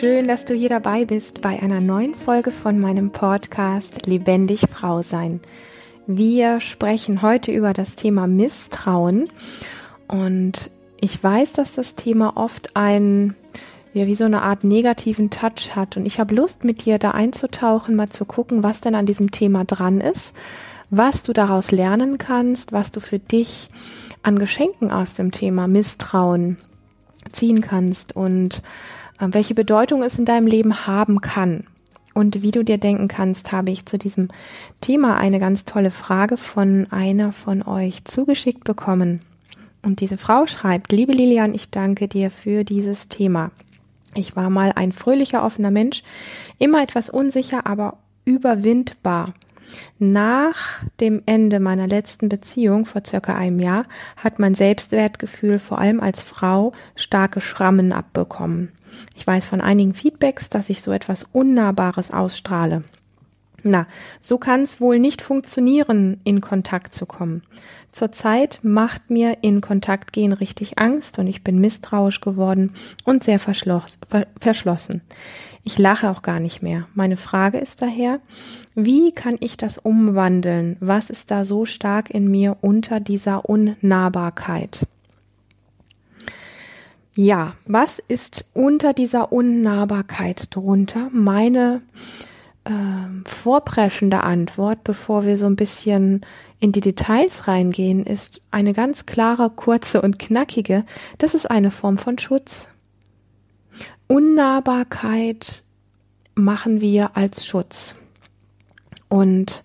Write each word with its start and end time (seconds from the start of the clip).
schön, 0.00 0.28
dass 0.28 0.46
du 0.46 0.54
hier 0.54 0.70
dabei 0.70 1.04
bist 1.04 1.42
bei 1.42 1.60
einer 1.60 1.78
neuen 1.78 2.14
Folge 2.14 2.50
von 2.50 2.78
meinem 2.78 3.10
Podcast 3.10 4.06
Lebendig 4.06 4.62
Frau 4.72 5.02
sein. 5.02 5.40
Wir 6.06 6.60
sprechen 6.60 7.20
heute 7.20 7.52
über 7.52 7.74
das 7.74 7.96
Thema 7.96 8.26
Misstrauen 8.26 9.28
und 10.08 10.70
ich 11.02 11.22
weiß, 11.22 11.52
dass 11.52 11.74
das 11.74 11.96
Thema 11.96 12.38
oft 12.38 12.74
ein 12.76 13.34
ja, 13.92 14.06
wie 14.06 14.14
so 14.14 14.24
eine 14.24 14.40
Art 14.40 14.64
negativen 14.64 15.28
Touch 15.28 15.76
hat 15.76 15.98
und 15.98 16.06
ich 16.06 16.18
habe 16.18 16.34
Lust 16.34 16.64
mit 16.64 16.86
dir 16.86 16.98
da 16.98 17.10
einzutauchen, 17.10 17.94
mal 17.94 18.08
zu 18.08 18.24
gucken, 18.24 18.62
was 18.62 18.80
denn 18.80 18.94
an 18.94 19.04
diesem 19.04 19.30
Thema 19.30 19.66
dran 19.66 20.00
ist, 20.00 20.34
was 20.88 21.24
du 21.24 21.34
daraus 21.34 21.72
lernen 21.72 22.16
kannst, 22.16 22.72
was 22.72 22.90
du 22.90 23.00
für 23.00 23.18
dich 23.18 23.68
an 24.22 24.38
Geschenken 24.38 24.90
aus 24.90 25.12
dem 25.12 25.30
Thema 25.30 25.66
Misstrauen 25.66 26.56
ziehen 27.32 27.60
kannst 27.60 28.16
und 28.16 28.62
welche 29.20 29.54
Bedeutung 29.54 30.02
es 30.02 30.18
in 30.18 30.24
deinem 30.24 30.46
Leben 30.46 30.86
haben 30.86 31.20
kann. 31.20 31.64
Und 32.14 32.42
wie 32.42 32.50
du 32.50 32.64
dir 32.64 32.78
denken 32.78 33.08
kannst, 33.08 33.52
habe 33.52 33.70
ich 33.70 33.86
zu 33.86 33.96
diesem 33.96 34.28
Thema 34.80 35.16
eine 35.16 35.38
ganz 35.38 35.64
tolle 35.64 35.90
Frage 35.90 36.36
von 36.36 36.86
einer 36.90 37.32
von 37.32 37.62
euch 37.62 38.04
zugeschickt 38.04 38.64
bekommen. 38.64 39.20
Und 39.82 40.00
diese 40.00 40.18
Frau 40.18 40.46
schreibt, 40.46 40.92
liebe 40.92 41.12
Lilian, 41.12 41.54
ich 41.54 41.70
danke 41.70 42.08
dir 42.08 42.30
für 42.30 42.64
dieses 42.64 43.08
Thema. 43.08 43.50
Ich 44.14 44.34
war 44.34 44.50
mal 44.50 44.72
ein 44.74 44.92
fröhlicher, 44.92 45.44
offener 45.44 45.70
Mensch, 45.70 46.02
immer 46.58 46.82
etwas 46.82 47.10
unsicher, 47.10 47.66
aber 47.66 47.98
überwindbar. 48.24 49.34
Nach 49.98 50.82
dem 50.98 51.22
Ende 51.26 51.60
meiner 51.60 51.86
letzten 51.86 52.28
Beziehung 52.28 52.86
vor 52.86 53.02
circa 53.06 53.36
einem 53.36 53.60
Jahr 53.60 53.86
hat 54.16 54.40
mein 54.40 54.54
Selbstwertgefühl 54.54 55.60
vor 55.60 55.78
allem 55.78 56.00
als 56.00 56.22
Frau 56.22 56.72
starke 56.96 57.40
Schrammen 57.40 57.92
abbekommen. 57.92 58.72
Ich 59.16 59.26
weiß 59.26 59.46
von 59.46 59.60
einigen 59.60 59.94
Feedbacks, 59.94 60.50
dass 60.50 60.70
ich 60.70 60.82
so 60.82 60.92
etwas 60.92 61.26
Unnahbares 61.32 62.10
ausstrahle. 62.10 62.84
Na, 63.62 63.86
so 64.20 64.38
kann 64.38 64.62
es 64.62 64.80
wohl 64.80 64.98
nicht 64.98 65.20
funktionieren, 65.20 66.20
in 66.24 66.40
Kontakt 66.40 66.94
zu 66.94 67.04
kommen. 67.06 67.42
Zurzeit 67.92 68.60
macht 68.62 69.10
mir 69.10 69.38
in 69.42 69.60
Kontakt 69.60 70.12
gehen 70.12 70.32
richtig 70.32 70.78
Angst 70.78 71.18
und 71.18 71.26
ich 71.26 71.42
bin 71.42 71.58
misstrauisch 71.58 72.20
geworden 72.20 72.74
und 73.04 73.24
sehr 73.24 73.38
verschlossen. 73.40 75.02
Ich 75.64 75.76
lache 75.76 76.08
auch 76.08 76.22
gar 76.22 76.40
nicht 76.40 76.62
mehr. 76.62 76.86
Meine 76.94 77.16
Frage 77.16 77.58
ist 77.58 77.82
daher, 77.82 78.20
wie 78.74 79.12
kann 79.12 79.36
ich 79.40 79.56
das 79.56 79.76
umwandeln? 79.76 80.76
Was 80.80 81.10
ist 81.10 81.30
da 81.30 81.44
so 81.44 81.66
stark 81.66 82.10
in 82.10 82.30
mir 82.30 82.56
unter 82.60 83.00
dieser 83.00 83.48
Unnahbarkeit? 83.48 84.86
Ja, 87.16 87.54
was 87.66 87.98
ist 87.98 88.46
unter 88.54 88.92
dieser 88.92 89.32
Unnahbarkeit 89.32 90.54
drunter? 90.54 91.08
Meine 91.12 91.82
äh, 92.64 92.70
vorpreschende 93.26 94.22
Antwort, 94.22 94.84
bevor 94.84 95.24
wir 95.24 95.36
so 95.36 95.46
ein 95.46 95.56
bisschen 95.56 96.24
in 96.60 96.72
die 96.72 96.80
Details 96.80 97.48
reingehen, 97.48 98.04
ist 98.06 98.42
eine 98.50 98.74
ganz 98.74 99.06
klare, 99.06 99.50
kurze 99.50 100.02
und 100.02 100.18
knackige. 100.18 100.84
Das 101.18 101.34
ist 101.34 101.50
eine 101.50 101.70
Form 101.70 101.98
von 101.98 102.18
Schutz. 102.18 102.68
Unnahbarkeit 104.06 105.64
machen 106.34 106.80
wir 106.80 107.16
als 107.16 107.44
Schutz. 107.46 107.96
Und 109.08 109.64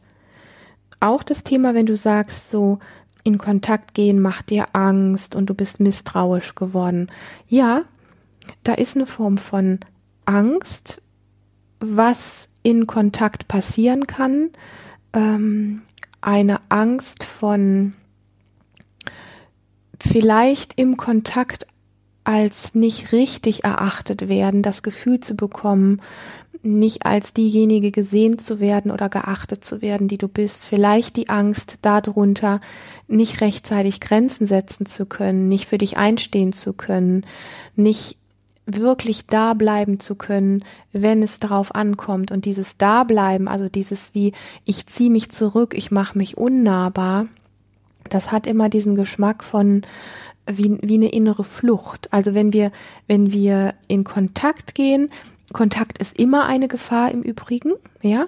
auch 1.00 1.22
das 1.22 1.44
Thema, 1.44 1.76
wenn 1.76 1.86
du 1.86 1.96
sagst, 1.96 2.50
so, 2.50 2.80
in 3.26 3.40
Kontakt 3.40 3.96
gehen 3.96 4.22
macht 4.22 4.52
dir 4.52 4.68
Angst 4.74 5.36
und 5.36 5.50
du 5.50 5.56
bist 5.56 5.80
misstrauisch 5.80 6.54
geworden. 6.54 7.08
Ja, 7.48 7.82
da 8.64 8.76
ist 8.76 8.96
eine 8.96 9.08
Form 9.08 9.40
von 9.40 9.80
Angst, 10.26 11.02
was 11.80 12.48
in 12.62 12.86
Kontakt 12.86 13.48
passieren 13.48 14.06
kann. 14.06 14.52
Ähm, 15.12 15.82
eine 16.22 16.60
Angst 16.70 17.24
von 17.24 17.94
vielleicht 20.00 20.74
im 20.78 20.96
Kontakt 20.96 21.66
als 22.26 22.76
nicht 22.76 23.12
richtig 23.12 23.64
erachtet 23.64 24.30
werden, 24.30 24.62
das 24.62 24.84
Gefühl 24.84 25.20
zu 25.20 25.36
bekommen, 25.36 26.00
nicht 26.66 27.06
als 27.06 27.34
diejenige 27.34 27.92
gesehen 27.92 28.40
zu 28.40 28.60
werden 28.60 28.92
oder 28.92 29.08
geachtet 29.08 29.64
zu 29.64 29.82
werden, 29.82 30.08
die 30.08 30.18
du 30.18 30.28
bist. 30.28 30.66
Vielleicht 30.66 31.16
die 31.16 31.30
Angst 31.30 31.78
darunter, 31.82 32.60
nicht 33.08 33.42
rechtzeitig 33.42 34.00
Grenzen 34.00 34.48
setzen 34.48 34.86
zu 34.86 35.06
können, 35.06 35.48
nicht 35.48 35.68
für 35.68 35.78
dich 35.78 35.98
einstehen 35.98 36.54
zu 36.54 36.74
können, 36.74 37.26
nicht 37.76 38.18
wirklich 38.66 39.28
da 39.28 39.54
bleiben 39.54 40.00
zu 40.00 40.16
können, 40.16 40.66
wenn 40.92 41.22
es 41.22 41.40
darauf 41.40 41.76
ankommt. 41.76 42.32
Und 42.32 42.46
dieses 42.46 42.78
Dableiben, 42.78 43.48
also 43.48 43.70
dieses 43.70 44.16
wie 44.16 44.34
ich 44.66 44.88
ziehe 44.88 45.12
mich 45.12 45.30
zurück, 45.30 45.76
ich 45.76 45.92
mache 45.92 46.18
mich 46.18 46.36
unnahbar, 46.36 47.28
das 48.10 48.32
hat 48.32 48.48
immer 48.48 48.70
diesen 48.70 48.96
Geschmack 48.96 49.44
von 49.44 49.84
wie, 50.48 50.78
wie 50.82 50.96
eine 50.96 51.10
innere 51.10 51.44
Flucht. 51.44 52.12
Also 52.12 52.34
wenn 52.34 52.54
wir, 52.54 52.72
wenn 53.08 53.32
wir 53.32 53.74
in 53.88 54.04
Kontakt 54.04 54.76
gehen, 54.76 55.10
Kontakt 55.54 55.98
ist 56.00 56.18
immer 56.18 56.46
eine 56.46 56.68
Gefahr 56.68 57.12
im 57.12 57.22
Übrigen, 57.22 57.74
ja. 58.02 58.28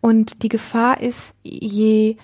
Und 0.00 0.42
die 0.42 0.48
Gefahr 0.48 1.00
ist, 1.00 1.34
je, 1.42 2.16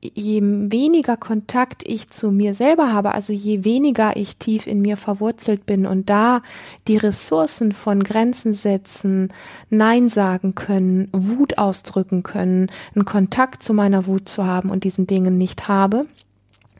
je 0.00 0.40
weniger 0.42 1.16
Kontakt 1.16 1.82
ich 1.86 2.10
zu 2.10 2.30
mir 2.30 2.54
selber 2.54 2.92
habe, 2.92 3.12
also 3.12 3.32
je 3.32 3.64
weniger 3.64 4.16
ich 4.16 4.36
tief 4.36 4.66
in 4.66 4.82
mir 4.82 4.96
verwurzelt 4.96 5.66
bin 5.66 5.86
und 5.86 6.10
da 6.10 6.42
die 6.88 6.96
Ressourcen 6.96 7.72
von 7.72 8.02
Grenzen 8.02 8.52
setzen, 8.52 9.32
Nein 9.70 10.08
sagen 10.08 10.54
können, 10.54 11.08
Wut 11.12 11.58
ausdrücken 11.58 12.22
können, 12.22 12.70
einen 12.94 13.04
Kontakt 13.04 13.62
zu 13.62 13.72
meiner 13.72 14.06
Wut 14.06 14.28
zu 14.28 14.44
haben 14.44 14.70
und 14.70 14.84
diesen 14.84 15.06
Dingen 15.06 15.38
nicht 15.38 15.68
habe, 15.68 16.06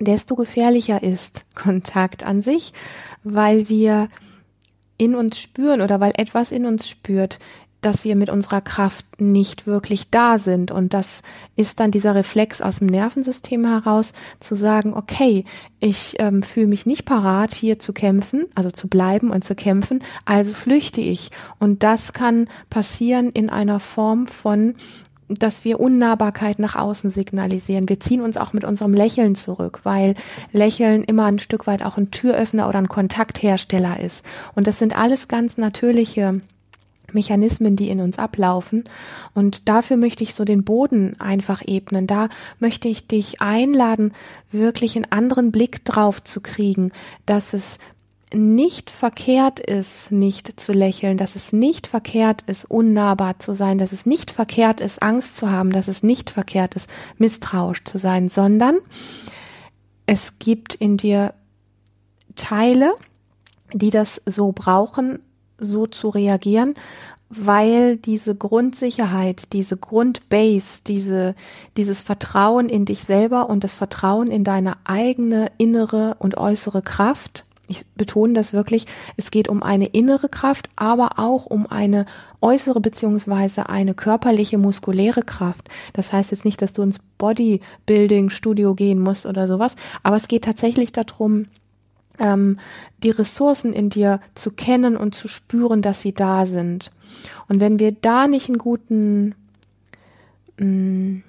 desto 0.00 0.34
gefährlicher 0.34 1.02
ist 1.02 1.44
Kontakt 1.54 2.24
an 2.24 2.42
sich, 2.42 2.72
weil 3.22 3.68
wir 3.68 4.08
in 4.98 5.14
uns 5.14 5.38
spüren 5.38 5.80
oder 5.80 6.00
weil 6.00 6.12
etwas 6.16 6.52
in 6.52 6.66
uns 6.66 6.88
spürt, 6.88 7.38
dass 7.86 8.04
wir 8.04 8.16
mit 8.16 8.30
unserer 8.30 8.60
Kraft 8.60 9.04
nicht 9.20 9.66
wirklich 9.66 10.10
da 10.10 10.38
sind. 10.38 10.72
Und 10.72 10.92
das 10.92 11.22
ist 11.54 11.78
dann 11.78 11.92
dieser 11.92 12.14
Reflex 12.16 12.60
aus 12.60 12.78
dem 12.78 12.88
Nervensystem 12.88 13.64
heraus, 13.64 14.12
zu 14.40 14.56
sagen, 14.56 14.94
okay, 14.94 15.44
ich 15.78 16.16
ähm, 16.18 16.42
fühle 16.42 16.66
mich 16.66 16.86
nicht 16.86 17.04
parat, 17.04 17.54
hier 17.54 17.78
zu 17.78 17.92
kämpfen, 17.92 18.46
also 18.54 18.72
zu 18.72 18.88
bleiben 18.88 19.30
und 19.30 19.44
zu 19.44 19.54
kämpfen, 19.54 20.00
also 20.24 20.52
flüchte 20.52 21.00
ich. 21.00 21.30
Und 21.60 21.82
das 21.84 22.12
kann 22.12 22.48
passieren 22.70 23.30
in 23.30 23.50
einer 23.50 23.78
Form 23.78 24.26
von 24.26 24.74
dass 25.28 25.64
wir 25.64 25.80
Unnahbarkeit 25.80 26.58
nach 26.58 26.76
außen 26.76 27.10
signalisieren. 27.10 27.88
Wir 27.88 28.00
ziehen 28.00 28.20
uns 28.20 28.36
auch 28.36 28.52
mit 28.52 28.64
unserem 28.64 28.94
Lächeln 28.94 29.34
zurück, 29.34 29.80
weil 29.82 30.14
Lächeln 30.52 31.04
immer 31.04 31.24
ein 31.26 31.38
Stück 31.38 31.66
weit 31.66 31.84
auch 31.84 31.96
ein 31.96 32.10
Türöffner 32.10 32.68
oder 32.68 32.78
ein 32.78 32.88
Kontakthersteller 32.88 34.00
ist. 34.00 34.24
Und 34.54 34.66
das 34.66 34.78
sind 34.78 34.96
alles 34.96 35.28
ganz 35.28 35.58
natürliche 35.58 36.40
Mechanismen, 37.12 37.76
die 37.76 37.88
in 37.88 38.00
uns 38.00 38.18
ablaufen. 38.18 38.84
Und 39.34 39.68
dafür 39.68 39.96
möchte 39.96 40.22
ich 40.22 40.34
so 40.34 40.44
den 40.44 40.64
Boden 40.64 41.18
einfach 41.20 41.62
ebnen. 41.66 42.06
Da 42.06 42.28
möchte 42.58 42.88
ich 42.88 43.06
dich 43.06 43.40
einladen, 43.40 44.12
wirklich 44.52 44.96
einen 44.96 45.10
anderen 45.10 45.52
Blick 45.52 45.84
drauf 45.84 46.22
zu 46.22 46.40
kriegen, 46.40 46.92
dass 47.24 47.52
es 47.52 47.78
nicht 48.34 48.90
verkehrt 48.90 49.60
ist, 49.60 50.10
nicht 50.10 50.60
zu 50.60 50.72
lächeln, 50.72 51.16
dass 51.16 51.36
es 51.36 51.52
nicht 51.52 51.86
verkehrt 51.86 52.42
ist, 52.42 52.64
unnahbar 52.64 53.38
zu 53.38 53.54
sein, 53.54 53.78
dass 53.78 53.92
es 53.92 54.04
nicht 54.04 54.30
verkehrt 54.30 54.80
ist, 54.80 55.02
Angst 55.02 55.36
zu 55.36 55.50
haben, 55.50 55.70
dass 55.70 55.88
es 55.88 56.02
nicht 56.02 56.30
verkehrt 56.30 56.74
ist, 56.74 56.90
misstrauisch 57.18 57.84
zu 57.84 57.98
sein, 57.98 58.28
sondern 58.28 58.78
es 60.06 60.38
gibt 60.38 60.74
in 60.74 60.96
dir 60.96 61.34
Teile, 62.34 62.94
die 63.72 63.90
das 63.90 64.20
so 64.26 64.52
brauchen, 64.52 65.20
so 65.58 65.86
zu 65.86 66.08
reagieren, 66.08 66.74
weil 67.28 67.96
diese 67.96 68.34
Grundsicherheit, 68.34 69.52
diese 69.52 69.76
Grundbase, 69.76 70.80
diese, 70.86 71.34
dieses 71.76 72.00
Vertrauen 72.00 72.68
in 72.68 72.84
dich 72.84 73.04
selber 73.04 73.48
und 73.48 73.64
das 73.64 73.74
Vertrauen 73.74 74.30
in 74.30 74.44
deine 74.44 74.74
eigene 74.84 75.50
innere 75.58 76.16
und 76.18 76.36
äußere 76.36 76.82
Kraft 76.82 77.44
ich 77.68 77.84
betone 77.96 78.32
das 78.32 78.52
wirklich, 78.52 78.86
es 79.16 79.30
geht 79.30 79.48
um 79.48 79.62
eine 79.62 79.86
innere 79.86 80.28
Kraft, 80.28 80.68
aber 80.76 81.18
auch 81.18 81.46
um 81.46 81.66
eine 81.66 82.06
äußere 82.40 82.80
beziehungsweise 82.80 83.68
eine 83.68 83.94
körperliche, 83.94 84.58
muskuläre 84.58 85.22
Kraft. 85.22 85.68
Das 85.92 86.12
heißt 86.12 86.30
jetzt 86.30 86.44
nicht, 86.44 86.62
dass 86.62 86.72
du 86.72 86.82
ins 86.82 87.00
Bodybuilding-Studio 87.18 88.74
gehen 88.74 89.00
musst 89.00 89.26
oder 89.26 89.46
sowas, 89.46 89.74
aber 90.02 90.16
es 90.16 90.28
geht 90.28 90.44
tatsächlich 90.44 90.92
darum, 90.92 91.46
ähm, 92.18 92.58
die 93.02 93.10
Ressourcen 93.10 93.72
in 93.72 93.90
dir 93.90 94.20
zu 94.34 94.50
kennen 94.50 94.96
und 94.96 95.14
zu 95.14 95.28
spüren, 95.28 95.82
dass 95.82 96.00
sie 96.00 96.12
da 96.12 96.46
sind. 96.46 96.90
Und 97.48 97.60
wenn 97.60 97.78
wir 97.78 97.92
da 97.92 98.26
nicht 98.26 98.48
einen 98.48 98.58
guten, 98.58 99.34
mh, 100.58 100.66
mm, 100.66 101.22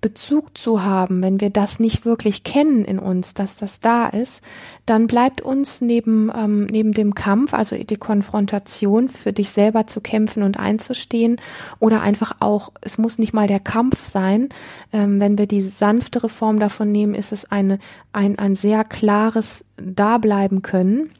Bezug 0.00 0.56
zu 0.56 0.82
haben, 0.82 1.22
wenn 1.22 1.40
wir 1.40 1.50
das 1.50 1.80
nicht 1.80 2.04
wirklich 2.04 2.44
kennen 2.44 2.84
in 2.84 2.98
uns, 2.98 3.34
dass 3.34 3.56
das 3.56 3.80
da 3.80 4.06
ist, 4.08 4.40
dann 4.84 5.06
bleibt 5.06 5.40
uns 5.40 5.80
neben, 5.80 6.30
ähm, 6.34 6.66
neben 6.66 6.92
dem 6.92 7.14
Kampf, 7.14 7.54
also 7.54 7.76
die 7.76 7.96
Konfrontation 7.96 9.08
für 9.08 9.32
dich 9.32 9.50
selber 9.50 9.86
zu 9.86 10.00
kämpfen 10.00 10.42
und 10.42 10.58
einzustehen 10.58 11.40
oder 11.78 12.02
einfach 12.02 12.36
auch, 12.40 12.72
es 12.80 12.98
muss 12.98 13.18
nicht 13.18 13.32
mal 13.32 13.46
der 13.46 13.60
Kampf 13.60 14.04
sein, 14.04 14.48
ähm, 14.92 15.20
wenn 15.20 15.38
wir 15.38 15.46
die 15.46 15.62
sanftere 15.62 16.28
Form 16.28 16.60
davon 16.60 16.92
nehmen, 16.92 17.14
ist 17.14 17.32
es 17.32 17.50
eine, 17.50 17.78
ein, 18.12 18.38
ein 18.38 18.54
sehr 18.54 18.84
klares 18.84 19.64
Dableiben 19.76 20.62
können 20.62 21.10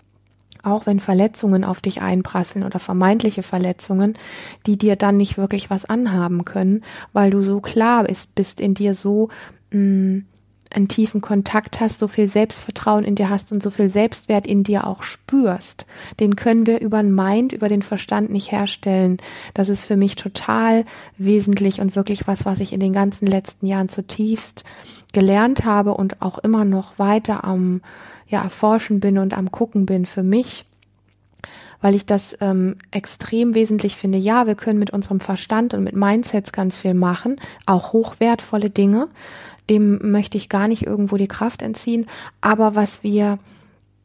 auch 0.66 0.86
wenn 0.86 1.00
Verletzungen 1.00 1.64
auf 1.64 1.80
dich 1.80 2.02
einprasseln 2.02 2.64
oder 2.64 2.78
vermeintliche 2.78 3.42
Verletzungen, 3.42 4.14
die 4.66 4.76
dir 4.76 4.96
dann 4.96 5.16
nicht 5.16 5.38
wirklich 5.38 5.70
was 5.70 5.84
anhaben 5.84 6.44
können, 6.44 6.82
weil 7.12 7.30
du 7.30 7.42
so 7.42 7.60
klar 7.60 8.04
bist, 8.04 8.34
bist 8.34 8.60
in 8.60 8.74
dir 8.74 8.94
so 8.94 9.28
mh, 9.70 9.80
mm, 9.80 10.24
einen 10.74 10.88
tiefen 10.88 11.20
Kontakt 11.20 11.80
hast, 11.80 12.00
so 12.00 12.08
viel 12.08 12.28
Selbstvertrauen 12.28 13.04
in 13.04 13.14
dir 13.14 13.30
hast 13.30 13.52
und 13.52 13.62
so 13.62 13.70
viel 13.70 13.88
Selbstwert 13.88 14.46
in 14.46 14.64
dir 14.64 14.86
auch 14.86 15.02
spürst. 15.02 15.86
Den 16.20 16.36
können 16.36 16.66
wir 16.66 16.80
über 16.80 17.02
den 17.02 17.14
Mind, 17.14 17.52
über 17.52 17.69
den 17.69 17.82
Verstand 17.82 18.30
nicht 18.30 18.52
herstellen. 18.52 19.19
Das 19.54 19.69
ist 19.69 19.84
für 19.84 19.96
mich 19.96 20.16
total 20.16 20.84
wesentlich 21.16 21.80
und 21.80 21.96
wirklich 21.96 22.26
was, 22.26 22.44
was 22.44 22.60
ich 22.60 22.72
in 22.72 22.80
den 22.80 22.92
ganzen 22.92 23.26
letzten 23.26 23.66
Jahren 23.66 23.88
zutiefst 23.88 24.64
gelernt 25.12 25.64
habe 25.64 25.94
und 25.94 26.20
auch 26.20 26.38
immer 26.38 26.64
noch 26.64 26.98
weiter 26.98 27.44
am 27.44 27.80
ja, 28.28 28.43
erforschen 28.43 29.00
bin 29.00 29.19
und 29.19 29.37
am 29.37 29.50
gucken 29.50 29.87
bin 29.87 30.06
für 30.06 30.23
mich, 30.23 30.64
weil 31.81 31.94
ich 31.94 32.06
das 32.06 32.37
ähm, 32.40 32.76
extrem 32.90 33.55
wesentlich 33.55 33.96
finde. 33.96 34.19
Ja, 34.19 34.46
wir 34.46 34.55
können 34.55 34.78
mit 34.78 34.90
unserem 34.90 35.20
Verstand 35.20 35.75
und 35.75 35.84
mit 35.84 35.94
Mindsets 35.94 36.52
ganz 36.52 36.76
viel 36.76 36.94
machen, 36.94 37.40
auch 37.67 37.93
hochwertvolle 37.93 38.70
Dinge. 38.70 39.08
Dem 39.69 40.11
möchte 40.11 40.37
ich 40.37 40.49
gar 40.49 40.69
nicht 40.69 40.87
irgendwo 40.87 41.17
die 41.17 41.28
Kraft 41.28 41.62
entziehen. 41.62 42.06
Aber 42.40 42.75
was 42.75 43.02
wir 43.02 43.38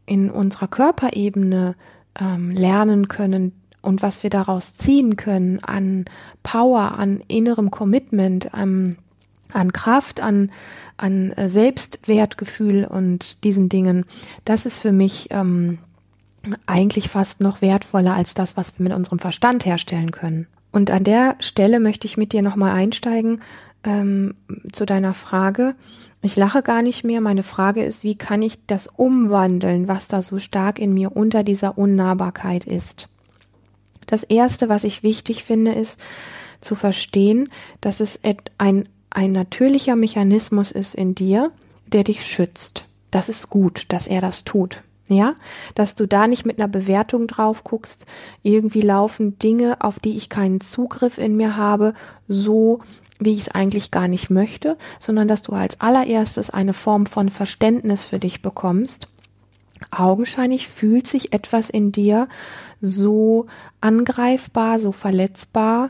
in 0.05 0.29
unserer 0.29 0.67
Körperebene 0.67 1.75
ähm, 2.19 2.51
lernen 2.51 3.07
können 3.07 3.53
und 3.81 4.01
was 4.01 4.23
wir 4.23 4.29
daraus 4.29 4.75
ziehen 4.75 5.15
können 5.15 5.63
an 5.63 6.05
Power, 6.43 6.97
an 6.97 7.21
innerem 7.27 7.71
Commitment, 7.71 8.53
an, 8.53 8.97
an 9.53 9.71
Kraft, 9.71 10.19
an 10.19 10.51
an 11.01 11.31
äh, 11.31 11.49
Selbstwertgefühl 11.49 12.85
und 12.85 13.43
diesen 13.43 13.69
Dingen, 13.69 14.05
das 14.45 14.65
ist 14.65 14.79
für 14.79 14.91
mich 14.91 15.27
ähm, 15.31 15.79
eigentlich 16.65 17.09
fast 17.09 17.41
noch 17.41 17.61
wertvoller 17.61 18.13
als 18.13 18.33
das, 18.33 18.57
was 18.57 18.77
wir 18.77 18.83
mit 18.83 18.93
unserem 18.93 19.19
Verstand 19.19 19.65
herstellen 19.65 20.11
können. 20.11 20.47
Und 20.71 20.89
an 20.89 21.03
der 21.03 21.35
Stelle 21.39 21.79
möchte 21.79 22.07
ich 22.07 22.17
mit 22.17 22.33
dir 22.33 22.41
nochmal 22.41 22.73
einsteigen 22.73 23.41
ähm, 23.83 24.35
zu 24.71 24.85
deiner 24.85 25.13
Frage. 25.13 25.75
Ich 26.21 26.35
lache 26.35 26.61
gar 26.61 26.81
nicht 26.81 27.03
mehr. 27.03 27.19
Meine 27.19 27.43
Frage 27.43 27.83
ist, 27.83 28.03
wie 28.03 28.15
kann 28.15 28.41
ich 28.41 28.59
das 28.67 28.87
umwandeln, 28.87 29.87
was 29.87 30.07
da 30.07 30.21
so 30.21 30.39
stark 30.39 30.79
in 30.79 30.93
mir 30.93 31.15
unter 31.15 31.43
dieser 31.43 31.77
Unnahbarkeit 31.77 32.63
ist? 32.63 33.09
Das 34.07 34.23
Erste, 34.23 34.69
was 34.69 34.83
ich 34.83 35.03
wichtig 35.03 35.43
finde, 35.43 35.73
ist 35.73 35.99
zu 36.59 36.75
verstehen, 36.75 37.49
dass 37.81 37.99
es 37.99 38.19
ein 38.57 38.87
ein 39.11 39.31
natürlicher 39.31 39.95
Mechanismus 39.95 40.71
ist 40.71 40.95
in 40.95 41.15
dir, 41.15 41.51
der 41.87 42.03
dich 42.03 42.25
schützt. 42.25 42.85
Das 43.11 43.29
ist 43.29 43.49
gut, 43.49 43.85
dass 43.89 44.07
er 44.07 44.21
das 44.21 44.43
tut. 44.43 44.81
Ja, 45.09 45.35
dass 45.75 45.95
du 45.95 46.07
da 46.07 46.25
nicht 46.25 46.45
mit 46.45 46.57
einer 46.57 46.69
Bewertung 46.69 47.27
drauf 47.27 47.65
guckst, 47.65 48.05
irgendwie 48.43 48.79
laufen 48.79 49.37
Dinge, 49.39 49.81
auf 49.81 49.99
die 49.99 50.15
ich 50.15 50.29
keinen 50.29 50.61
Zugriff 50.61 51.17
in 51.17 51.35
mir 51.35 51.57
habe, 51.57 51.93
so 52.29 52.79
wie 53.19 53.33
ich 53.33 53.41
es 53.41 53.49
eigentlich 53.49 53.91
gar 53.91 54.07
nicht 54.07 54.29
möchte, 54.29 54.77
sondern 54.99 55.27
dass 55.27 55.41
du 55.41 55.51
als 55.51 55.81
allererstes 55.81 56.49
eine 56.49 56.71
Form 56.71 57.07
von 57.07 57.27
Verständnis 57.27 58.05
für 58.05 58.19
dich 58.19 58.41
bekommst. 58.41 59.09
Augenscheinlich 59.89 60.69
fühlt 60.69 61.07
sich 61.07 61.33
etwas 61.33 61.69
in 61.69 61.91
dir 61.91 62.29
so 62.79 63.47
angreifbar, 63.81 64.79
so 64.79 64.93
verletzbar, 64.93 65.89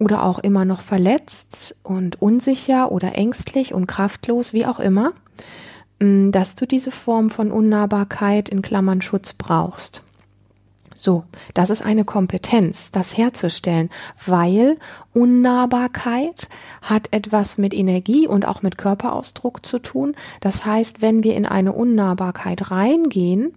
oder 0.00 0.24
auch 0.24 0.40
immer 0.40 0.64
noch 0.64 0.80
verletzt 0.80 1.76
und 1.84 2.20
unsicher 2.20 2.90
oder 2.90 3.16
ängstlich 3.16 3.72
und 3.74 3.86
kraftlos, 3.86 4.52
wie 4.52 4.66
auch 4.66 4.80
immer, 4.80 5.12
mm, 6.00 6.30
dass 6.30 6.56
du 6.56 6.66
diese 6.66 6.90
Form 6.90 7.30
von 7.30 7.52
Unnahbarkeit 7.52 8.48
in 8.48 8.62
Klammern 8.62 9.02
Schutz 9.02 9.34
brauchst. 9.34 10.02
So, 10.96 11.24
das 11.54 11.70
ist 11.70 11.82
eine 11.82 12.04
Kompetenz, 12.04 12.90
das 12.90 13.16
herzustellen, 13.16 13.88
weil 14.26 14.76
Unnahbarkeit 15.14 16.48
hat 16.82 17.08
etwas 17.12 17.56
mit 17.56 17.72
Energie 17.72 18.26
und 18.26 18.46
auch 18.46 18.60
mit 18.60 18.76
Körperausdruck 18.76 19.64
zu 19.64 19.78
tun. 19.78 20.14
Das 20.40 20.66
heißt, 20.66 21.00
wenn 21.00 21.22
wir 21.22 21.36
in 21.36 21.46
eine 21.46 21.72
Unnahbarkeit 21.72 22.70
reingehen, 22.70 23.54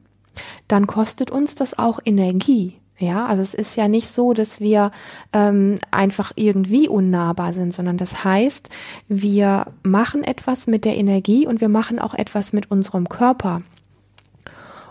dann 0.68 0.88
kostet 0.88 1.32
uns 1.32 1.56
das 1.56 1.78
auch 1.78 2.00
Energie. 2.06 2.80
Ja, 3.00 3.26
also 3.26 3.42
es 3.42 3.54
ist 3.54 3.76
ja 3.76 3.88
nicht 3.88 4.10
so, 4.10 4.34
dass 4.34 4.60
wir 4.60 4.92
ähm, 5.34 5.80
einfach 5.90 6.32
irgendwie 6.36 6.88
unnahbar 6.88 7.52
sind, 7.52 7.74
sondern 7.74 7.98
das 7.98 8.24
heißt, 8.24 8.70
wir 9.08 9.74
machen 9.82 10.24
etwas 10.24 10.68
mit 10.68 10.86
der 10.86 10.96
Energie 10.96 11.48
und 11.48 11.60
wir 11.60 11.70
machen 11.70 12.00
auch 12.00 12.14
etwas 12.14 12.54
mit 12.54 12.70
unserem 12.70 13.10
Körper. 13.10 13.62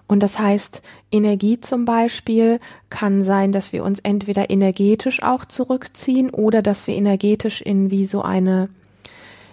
Und 0.08 0.22
das 0.22 0.38
heißt, 0.38 0.82
Energie 1.10 1.60
zum 1.60 1.84
Beispiel 1.84 2.60
kann 2.90 3.24
sein, 3.24 3.52
dass 3.52 3.72
wir 3.72 3.84
uns 3.84 3.98
entweder 4.00 4.50
energetisch 4.50 5.22
auch 5.22 5.44
zurückziehen 5.44 6.28
oder 6.30 6.60
dass 6.60 6.86
wir 6.86 6.94
energetisch 6.96 7.62
in 7.62 7.90
wie 7.90 8.04
so 8.04 8.20
eine, 8.20 8.68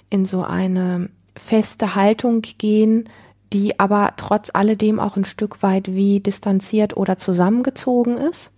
in 0.10 0.26
so 0.26 0.44
eine 0.44 1.10
feste 1.38 1.96
Haltung 1.96 2.42
gehen, 2.42 3.08
die 3.54 3.80
aber 3.80 4.14
trotz 4.18 4.50
alledem 4.54 5.00
auch 5.00 5.16
ein 5.16 5.26
Stück 5.26 5.64
weit 5.64 5.94
wie 5.94 6.20
distanziert 6.20 6.96
oder 6.98 7.18
zusammengezogen 7.18 8.18
ist. 8.18 8.52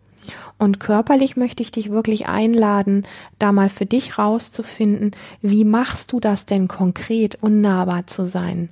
Und 0.57 0.79
körperlich 0.79 1.37
möchte 1.37 1.63
ich 1.63 1.71
dich 1.71 1.89
wirklich 1.89 2.27
einladen, 2.27 3.07
da 3.39 3.51
mal 3.51 3.69
für 3.69 3.87
dich 3.87 4.19
rauszufinden, 4.19 5.11
wie 5.41 5.65
machst 5.65 6.11
du 6.11 6.19
das 6.19 6.45
denn 6.45 6.67
konkret, 6.67 7.39
unnahbar 7.41 8.05
zu 8.05 8.25
sein? 8.25 8.69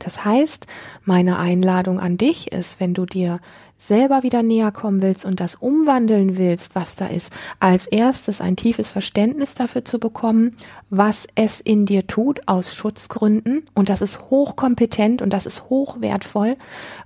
Das 0.00 0.24
heißt, 0.24 0.66
meine 1.04 1.38
Einladung 1.38 2.00
an 2.00 2.18
dich 2.18 2.50
ist, 2.50 2.80
wenn 2.80 2.94
du 2.94 3.06
dir 3.06 3.40
selber 3.78 4.22
wieder 4.22 4.42
näher 4.42 4.72
kommen 4.72 5.02
willst 5.02 5.26
und 5.26 5.40
das 5.40 5.56
umwandeln 5.56 6.38
willst, 6.38 6.74
was 6.74 6.94
da 6.94 7.06
ist, 7.06 7.32
als 7.60 7.86
erstes 7.86 8.40
ein 8.40 8.56
tiefes 8.56 8.88
Verständnis 8.88 9.54
dafür 9.54 9.84
zu 9.84 9.98
bekommen, 9.98 10.56
was 10.90 11.26
es 11.34 11.60
in 11.60 11.84
dir 11.84 12.06
tut 12.06 12.40
aus 12.46 12.74
Schutzgründen. 12.74 13.66
Und 13.74 13.88
das 13.88 14.00
ist 14.00 14.30
hochkompetent 14.30 15.20
und 15.20 15.30
das 15.30 15.44
ist 15.44 15.68
hochwertvoll, 15.68 16.56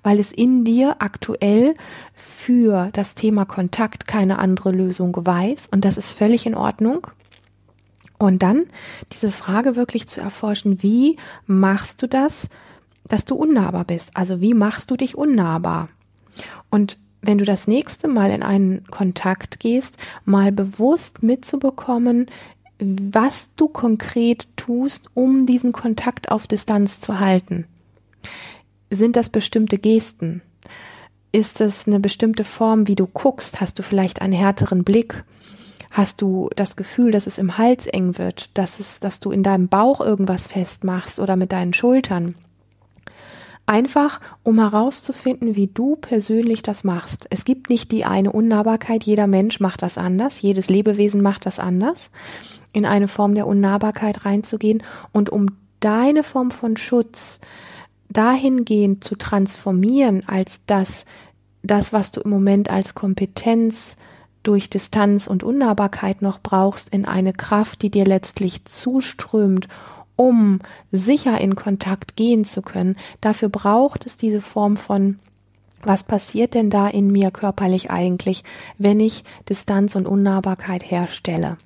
weil 0.03 0.21
es 0.21 0.33
in 0.33 0.65
dir 0.65 0.97
aktuell 1.01 1.75
für 2.15 2.91
das 2.93 3.15
Thema 3.15 3.45
Kontakt 3.45 4.07
keine 4.07 4.39
andere 4.39 4.71
Lösung 4.71 5.17
weiß. 5.19 5.69
Und 5.71 5.85
das 5.85 5.97
ist 5.97 6.13
völlig 6.13 6.47
in 6.47 6.55
Ordnung. 6.55 7.09
Und 8.19 8.43
dann 8.43 8.67
diese 9.13 9.31
Frage 9.31 9.77
wirklich 9.77 10.09
zu 10.09 10.21
erforschen, 10.21 10.83
wie 10.83 11.17
machst 11.47 12.03
du 12.03 12.09
das, 12.09 12.49
dass 13.07 13.25
du 13.25 13.37
unnahbar 13.37 13.85
bist? 13.85 14.11
Also 14.15 14.41
wie 14.41 14.55
machst 14.55 14.91
du 14.91 14.97
dich 14.97 15.17
unnahbar? 15.17 15.89
Und 16.71 16.99
wenn 17.21 17.39
du 17.39 17.45
das 17.45 17.67
nächste 17.67 18.09
Mal 18.09 18.31
in 18.31 18.43
einen 18.43 18.85
Kontakt 18.91 19.61
gehst, 19.61 19.97
mal 20.25 20.53
bewusst 20.53 21.23
mitzubekommen, 21.23 22.27
was 22.79 23.55
du 23.57 23.69
konkret 23.69 24.47
tust, 24.57 25.11
um 25.15 25.47
diesen 25.47 25.73
Kontakt 25.73 26.31
auf 26.31 26.47
Distanz 26.47 27.01
zu 27.01 27.19
halten. 27.19 27.67
Sind 28.91 29.17
das 29.17 29.29
bestimmte 29.29 29.79
Gesten? 29.79 30.43
Ist 31.33 31.61
es 31.61 31.87
eine 31.87 32.01
bestimmte 32.01 32.45
Form, 32.45 32.87
wie 32.87 32.95
du 32.95 33.07
guckst? 33.07 33.61
Hast 33.61 33.79
du 33.79 33.83
vielleicht 33.83 34.23
einen 34.23 34.33
härteren 34.33 34.85
Blick? 34.85 35.25
Hast 35.91 36.23
du 36.23 36.51
das 36.55 36.77
Gefühl, 36.77 37.11
dass 37.11 37.27
es 37.27 37.39
im 37.39 37.59
Hals 37.59 37.87
eng 37.87 38.19
wird, 38.19 38.57
dass 38.57 38.79
es, 38.79 39.01
dass 39.01 39.21
du 39.21 39.31
in 39.31 39.43
deinem 39.43 39.69
Bauch 39.69 40.01
irgendwas 40.01 40.47
festmachst 40.47 41.19
oder 41.19 41.37
mit 41.37 41.53
deinen 41.53 41.73
Schultern? 41.73 42.35
Einfach, 43.69 44.23
um 44.45 44.59
herauszufinden, 44.59 45.55
wie 45.55 45.67
du 45.67 45.97
persönlich 45.97 46.63
das 46.63 46.85
machst. 46.85 47.27
Es 47.29 47.45
gibt 47.45 47.69
nicht 47.69 47.93
die 47.93 48.07
eine 48.07 48.33
Unnahbarkeit, 48.33 49.05
jeder 49.05 49.27
Mensch 49.27 49.61
macht 49.61 49.83
das 49.83 49.99
anders, 49.99 50.41
jedes 50.41 50.71
Lebewesen 50.71 51.21
macht 51.21 51.45
das 51.45 51.59
anders, 51.59 52.11
in 52.73 52.87
eine 52.87 53.09
Form 53.09 53.35
der 53.35 53.47
Unnahbarkeit 53.47 54.25
reinzugehen 54.25 54.83
und 55.13 55.29
um 55.29 55.49
deine 55.81 56.23
Form 56.23 56.51
von 56.51 56.79
Schutz 56.79 57.41
dahingehend 58.09 59.05
zu 59.05 59.17
transformieren, 59.17 60.27
als 60.27 60.65
dass 60.65 61.05
das, 61.63 61.93
was 61.93 62.11
du 62.11 62.23
im 62.23 62.31
Moment 62.31 62.71
als 62.71 62.95
Kompetenz 62.95 63.97
durch 64.45 64.71
Distanz 64.71 65.27
und 65.27 65.43
Unnahbarkeit 65.43 66.23
noch 66.23 66.41
brauchst, 66.41 66.89
in 66.89 67.05
eine 67.05 67.35
Kraft, 67.35 67.83
die 67.83 67.91
dir 67.91 68.07
letztlich 68.07 68.65
zuströmt 68.65 69.69
um 70.19 70.59
sicher 70.91 71.41
in 71.41 71.55
Kontakt 71.55 72.17
gehen 72.17 72.45
zu 72.45 72.61
können. 72.61 72.97
Dafür 73.21 73.49
braucht 73.49 74.05
es 74.05 74.17
diese 74.17 74.41
Form 74.41 74.77
von 74.77 75.19
was 75.83 76.03
passiert 76.03 76.55
denn 76.55 76.71
da 76.71 76.89
in 76.89 77.07
mir 77.07 77.31
körperlich 77.31 77.89
eigentlich, 77.91 78.43
wenn 78.79 78.99
ich 78.99 79.23
Distanz 79.49 79.95
und 79.95 80.09
Unnahbarkeit 80.09 80.83
herstelle? 80.83 81.57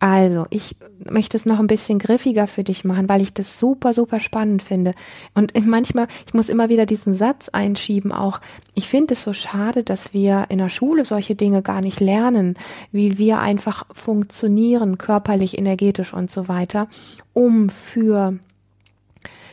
Also, 0.00 0.46
ich 0.50 0.76
möchte 0.98 1.36
es 1.36 1.46
noch 1.46 1.60
ein 1.60 1.66
bisschen 1.66 1.98
griffiger 1.98 2.46
für 2.46 2.64
dich 2.64 2.84
machen, 2.84 3.08
weil 3.08 3.22
ich 3.22 3.32
das 3.32 3.58
super, 3.58 3.92
super 3.92 4.20
spannend 4.20 4.62
finde. 4.62 4.94
Und 5.34 5.52
manchmal, 5.66 6.08
ich 6.26 6.34
muss 6.34 6.48
immer 6.48 6.68
wieder 6.68 6.84
diesen 6.84 7.14
Satz 7.14 7.48
einschieben, 7.48 8.12
auch, 8.12 8.40
ich 8.74 8.88
finde 8.88 9.14
es 9.14 9.22
so 9.22 9.32
schade, 9.32 9.82
dass 9.82 10.12
wir 10.12 10.46
in 10.48 10.58
der 10.58 10.68
Schule 10.68 11.04
solche 11.04 11.36
Dinge 11.36 11.62
gar 11.62 11.80
nicht 11.80 12.00
lernen, 12.00 12.54
wie 12.92 13.18
wir 13.18 13.38
einfach 13.38 13.84
funktionieren, 13.92 14.98
körperlich, 14.98 15.56
energetisch 15.56 16.12
und 16.12 16.30
so 16.30 16.48
weiter, 16.48 16.88
um 17.32 17.70
für 17.70 18.38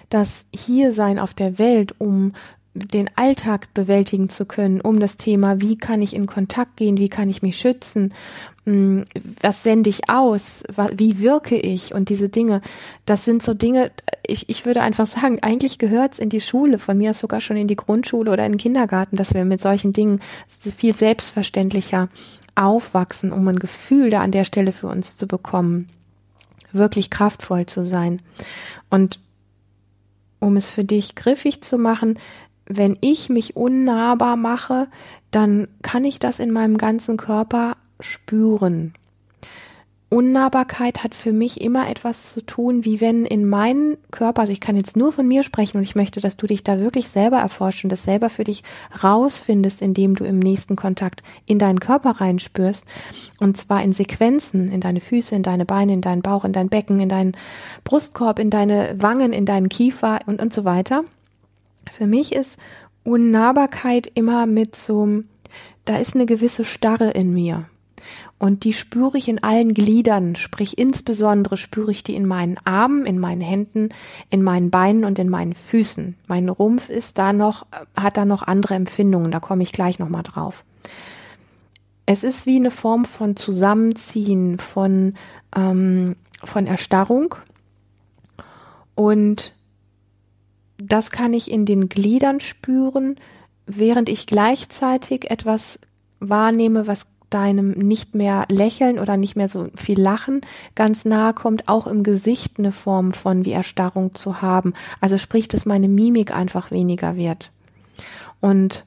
das 0.10 0.45
Hiersein 0.53 1.19
auf 1.19 1.33
der 1.33 1.60
Welt, 1.60 1.95
um 2.00 2.33
den 2.74 3.10
Alltag 3.16 3.74
bewältigen 3.74 4.30
zu 4.30 4.46
können, 4.46 4.80
um 4.80 5.00
das 5.00 5.18
Thema, 5.18 5.60
wie 5.60 5.78
kann 5.78 6.01
ich 6.01 6.16
in 6.16 6.25
Kontakt 6.25 6.78
gehen, 6.78 6.98
wie 6.98 7.10
kann 7.10 7.30
ich 7.30 7.42
mich 7.42 7.58
schützen, 7.58 8.13
hm, 8.66 9.06
was 9.42 9.63
sende 9.63 9.90
ich 9.90 10.10
aus, 10.10 10.63
wie 10.94 11.20
wirke 11.20 11.58
ich 11.58 11.94
und 11.94 12.08
diese 12.08 12.30
Dinge, 12.30 12.62
das 13.06 13.25
sind 13.25 13.44
so 13.44 13.54
Dinge, 13.54 13.92
ich, 14.25 14.48
ich 14.50 14.66
würde 14.66 14.82
einfach 14.82 15.06
sagen, 15.06 15.40
eigentlich 15.42 15.80
gehört 15.80 16.13
es 16.13 16.20
in 16.20 16.30
die 16.30 16.40
Schule, 16.40 16.80
von 16.80 16.98
mir 16.98 17.10
aus 17.10 17.20
sogar 17.20 17.42
schon 17.42 17.58
in 17.58 17.68
die 17.68 17.75
Grundschule 17.75 18.32
oder 18.32 18.46
in 18.46 18.54
den 18.54 18.58
Kindergarten, 18.58 19.18
dass 19.18 19.34
wir 19.34 19.44
mit 19.44 19.60
solchen 19.60 19.92
Dingen 19.92 20.22
viel 20.48 20.96
selbstverständlicher 20.96 22.08
aufwachsen, 22.56 23.34
um 23.34 23.48
ein 23.50 23.60
Gefühl 23.60 24.10
da 24.10 24.22
an 24.22 24.32
der 24.32 24.46
Stelle 24.46 24.72
für 24.72 24.88
uns 24.88 25.18
zu 25.18 25.28
bekommen, 25.28 25.90
wirklich 26.72 27.10
kraftvoll 27.10 27.66
zu 27.66 27.86
sein. 27.86 28.22
Und 28.90 29.20
um 30.40 30.56
es 30.56 30.70
für 30.70 30.84
dich 30.84 31.16
griffig 31.16 31.62
zu 31.62 31.78
machen, 31.78 32.18
wenn 32.78 32.98
ich 33.01 33.30
mich 33.30 33.56
unnahbar 33.56 34.36
mache, 34.36 34.88
dann 35.32 35.68
kann 35.82 36.06
ich 36.06 36.20
das 36.20 36.40
in 36.40 36.51
meinem 36.51 36.78
ganzen 36.78 37.18
Körper 37.18 37.78
spüren. 38.00 38.94
Unnahbarkeit 40.13 41.06
hat 41.06 41.16
für 41.16 41.32
mich 41.32 41.62
immer 41.62 41.90
etwas 41.90 42.34
zu 42.34 42.46
tun, 42.46 42.84
wie 42.84 43.00
wenn 43.00 43.25
in 43.25 43.48
meinen 43.48 43.96
Körper, 44.12 44.42
also 44.42 44.51
ich 44.51 44.60
kann 44.60 44.75
jetzt 44.75 44.98
nur 44.98 45.13
von 45.13 45.25
mir 45.25 45.42
sprechen 45.42 45.78
und 45.78 45.84
ich 45.84 45.96
möchte, 45.96 46.20
dass 46.20 46.36
du 46.36 46.48
dich 46.48 46.66
da 46.66 46.82
wirklich 46.82 47.08
selber 47.08 47.38
erforschst 47.38 47.86
und 47.86 47.92
das 47.92 48.04
selber 48.04 48.30
für 48.30 48.44
dich 48.44 48.62
rausfindest, 49.01 49.82
indem 49.82 50.16
du 50.16 50.25
im 50.25 50.40
nächsten 50.40 50.75
Kontakt 50.75 51.24
in 51.46 51.60
deinen 51.60 51.80
Körper 51.80 52.20
reinspürst 52.20 52.84
und 53.40 53.56
zwar 53.56 53.82
in 53.84 53.94
Sequenzen, 53.94 54.70
in 54.70 54.82
deine 54.82 55.00
Füße, 55.00 55.34
in 55.34 55.44
deine 55.44 55.66
Beine, 55.66 55.94
in 55.94 56.01
deinen 56.01 56.22
Bauch, 56.22 56.44
in 56.44 56.51
dein 56.51 56.68
Becken, 56.68 57.00
in 57.00 57.08
deinen 57.08 57.32
Brustkorb, 57.86 58.38
in 58.38 58.50
deine 58.50 58.96
Wangen, 58.98 59.32
in 59.32 59.46
deinen 59.46 59.70
Kiefer 59.70 60.20
und, 60.25 60.42
und 60.42 60.54
so 60.54 60.66
weiter. 60.66 61.06
Für 61.91 62.07
mich 62.07 62.31
ist 62.31 62.57
Unnahbarkeit 63.03 64.10
immer 64.15 64.45
mit 64.45 64.77
so, 64.77 65.24
da 65.83 65.98
ist 65.98 66.15
eine 66.15 66.25
gewisse 66.25 66.63
Starre 66.63 67.12
in 67.12 67.33
mir. 67.33 67.65
Und 68.39 68.63
die 68.63 68.74
spüre 68.74 69.17
ich 69.17 69.27
in 69.27 69.43
allen 69.43 69.74
Gliedern, 69.74 70.36
sprich 70.36 70.77
insbesondere 70.77 71.57
spüre 71.57 71.91
ich 71.91 72.01
die 72.01 72.15
in 72.15 72.25
meinen 72.25 72.57
Armen, 72.63 73.05
in 73.05 73.19
meinen 73.19 73.41
Händen, 73.41 73.89
in 74.29 74.41
meinen 74.41 74.71
Beinen 74.71 75.03
und 75.03 75.19
in 75.19 75.29
meinen 75.29 75.53
Füßen. 75.53 76.15
Mein 76.27 76.48
Rumpf 76.50 76.89
ist 76.89 77.17
da 77.17 77.33
noch, 77.33 77.65
hat 77.95 78.15
da 78.15 78.24
noch 78.24 78.41
andere 78.41 78.74
Empfindungen, 78.75 79.29
da 79.29 79.41
komme 79.41 79.62
ich 79.62 79.74
gleich 79.74 80.00
nochmal 80.00 80.24
drauf. 80.24 80.63
Es 82.05 82.24
ist 82.24 82.45
wie 82.45 82.55
eine 82.55 82.71
Form 82.71 83.03
von 83.05 83.36
Zusammenziehen, 83.36 84.57
von, 84.60 85.15
ähm, 85.55 86.15
von 86.43 86.67
Erstarrung. 86.67 87.36
Und 88.95 89.53
das 90.88 91.12
kann 91.12 91.34
ich 91.34 91.52
in 91.52 91.66
den 91.66 91.90
Gliedern 91.90 92.40
spüren, 92.40 93.18
während 93.66 94.10
ich 94.10 94.28
gleichzeitig 94.28 95.30
etwas 95.30 95.80
wahrnehme, 96.20 96.88
was 96.88 97.08
deinem 97.30 97.72
nicht 97.72 98.14
mehr 98.14 98.46
lächeln 98.50 99.00
oder 99.00 99.18
nicht 99.18 99.36
mehr 99.36 99.48
so 99.48 99.70
viel 99.76 100.00
lachen 100.00 100.42
ganz 100.76 101.06
nahe 101.06 101.34
kommt, 101.34 101.68
auch 101.68 101.88
im 101.88 102.04
Gesicht 102.04 102.60
eine 102.60 102.72
Form 102.74 103.14
von 103.14 103.46
wie 103.46 103.54
Erstarrung 103.54 104.14
zu 104.14 104.42
haben. 104.42 104.74
Also 105.00 105.18
sprich, 105.18 105.48
dass 105.48 105.66
meine 105.66 105.88
Mimik 105.88 106.36
einfach 106.36 106.72
weniger 106.72 107.16
wird. 107.16 107.52
Und 108.42 108.86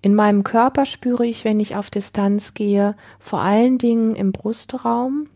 in 0.00 0.16
meinem 0.16 0.42
Körper 0.42 0.84
spüre 0.84 1.24
ich, 1.24 1.44
wenn 1.44 1.60
ich 1.60 1.76
auf 1.76 1.88
Distanz 1.88 2.54
gehe, 2.54 2.96
vor 3.20 3.40
allen 3.40 3.78
Dingen 3.78 4.16
im 4.16 4.32
Brustraum, 4.32 5.28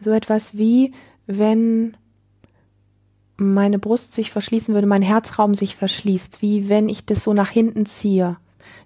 so 0.00 0.10
etwas 0.12 0.56
wie, 0.56 0.94
wenn 1.26 1.94
meine 3.36 3.78
Brust 3.78 4.12
sich 4.12 4.30
verschließen 4.30 4.74
würde, 4.74 4.86
mein 4.86 5.02
Herzraum 5.02 5.54
sich 5.54 5.76
verschließt, 5.76 6.42
wie 6.42 6.68
wenn 6.68 6.88
ich 6.88 7.06
das 7.06 7.24
so 7.24 7.32
nach 7.32 7.50
hinten 7.50 7.86
ziehe. 7.86 8.36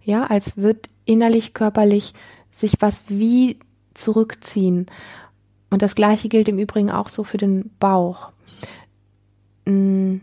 Ja, 0.03 0.25
als 0.25 0.57
wird 0.57 0.89
innerlich, 1.05 1.53
körperlich 1.55 2.15
sich 2.51 2.75
was 2.81 3.03
wie 3.09 3.59
zurückziehen. 3.95 4.87
Und 5.71 5.83
das 5.83 5.95
gleiche 5.95 6.29
gilt 6.29 6.49
im 6.49 6.59
Übrigen 6.59 6.91
auch 6.91 7.09
so 7.09 7.25
für 7.25 7.39
den 7.39 7.71
Bauch. 7.79 8.31
Mm. 9.67 10.19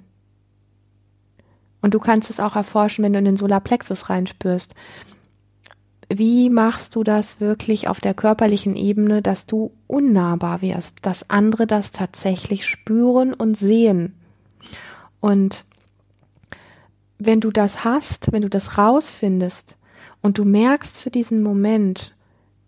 Und 1.82 1.94
du 1.94 2.00
kannst 2.00 2.30
es 2.30 2.40
auch 2.40 2.56
erforschen, 2.56 3.04
wenn 3.04 3.12
du 3.12 3.20
in 3.20 3.26
den 3.26 3.36
Solarplexus 3.36 4.10
reinspürst. 4.10 4.74
Wie 6.10 6.50
machst 6.50 6.96
du 6.96 7.04
das 7.04 7.40
wirklich 7.40 7.88
auf 7.88 8.00
der 8.00 8.14
körperlichen 8.14 8.76
Ebene, 8.76 9.22
dass 9.22 9.46
du 9.46 9.72
unnahbar 9.88 10.62
wirst, 10.62 10.98
dass 11.06 11.30
andere 11.30 11.68
das 11.68 11.92
tatsächlich 11.92 12.66
spüren 12.66 13.34
und 13.34 13.56
sehen? 13.56 14.16
Und 15.20 15.66
wenn 17.18 17.40
du 17.40 17.52
das 17.52 17.84
hast, 17.84 18.32
wenn 18.32 18.42
du 18.42 18.50
das 18.50 18.78
rausfindest, 18.78 19.78
und 20.22 20.38
du 20.38 20.46
merkst 20.46 20.98
für 20.98 21.12
diesen 21.12 21.44
Moment, 21.44 22.16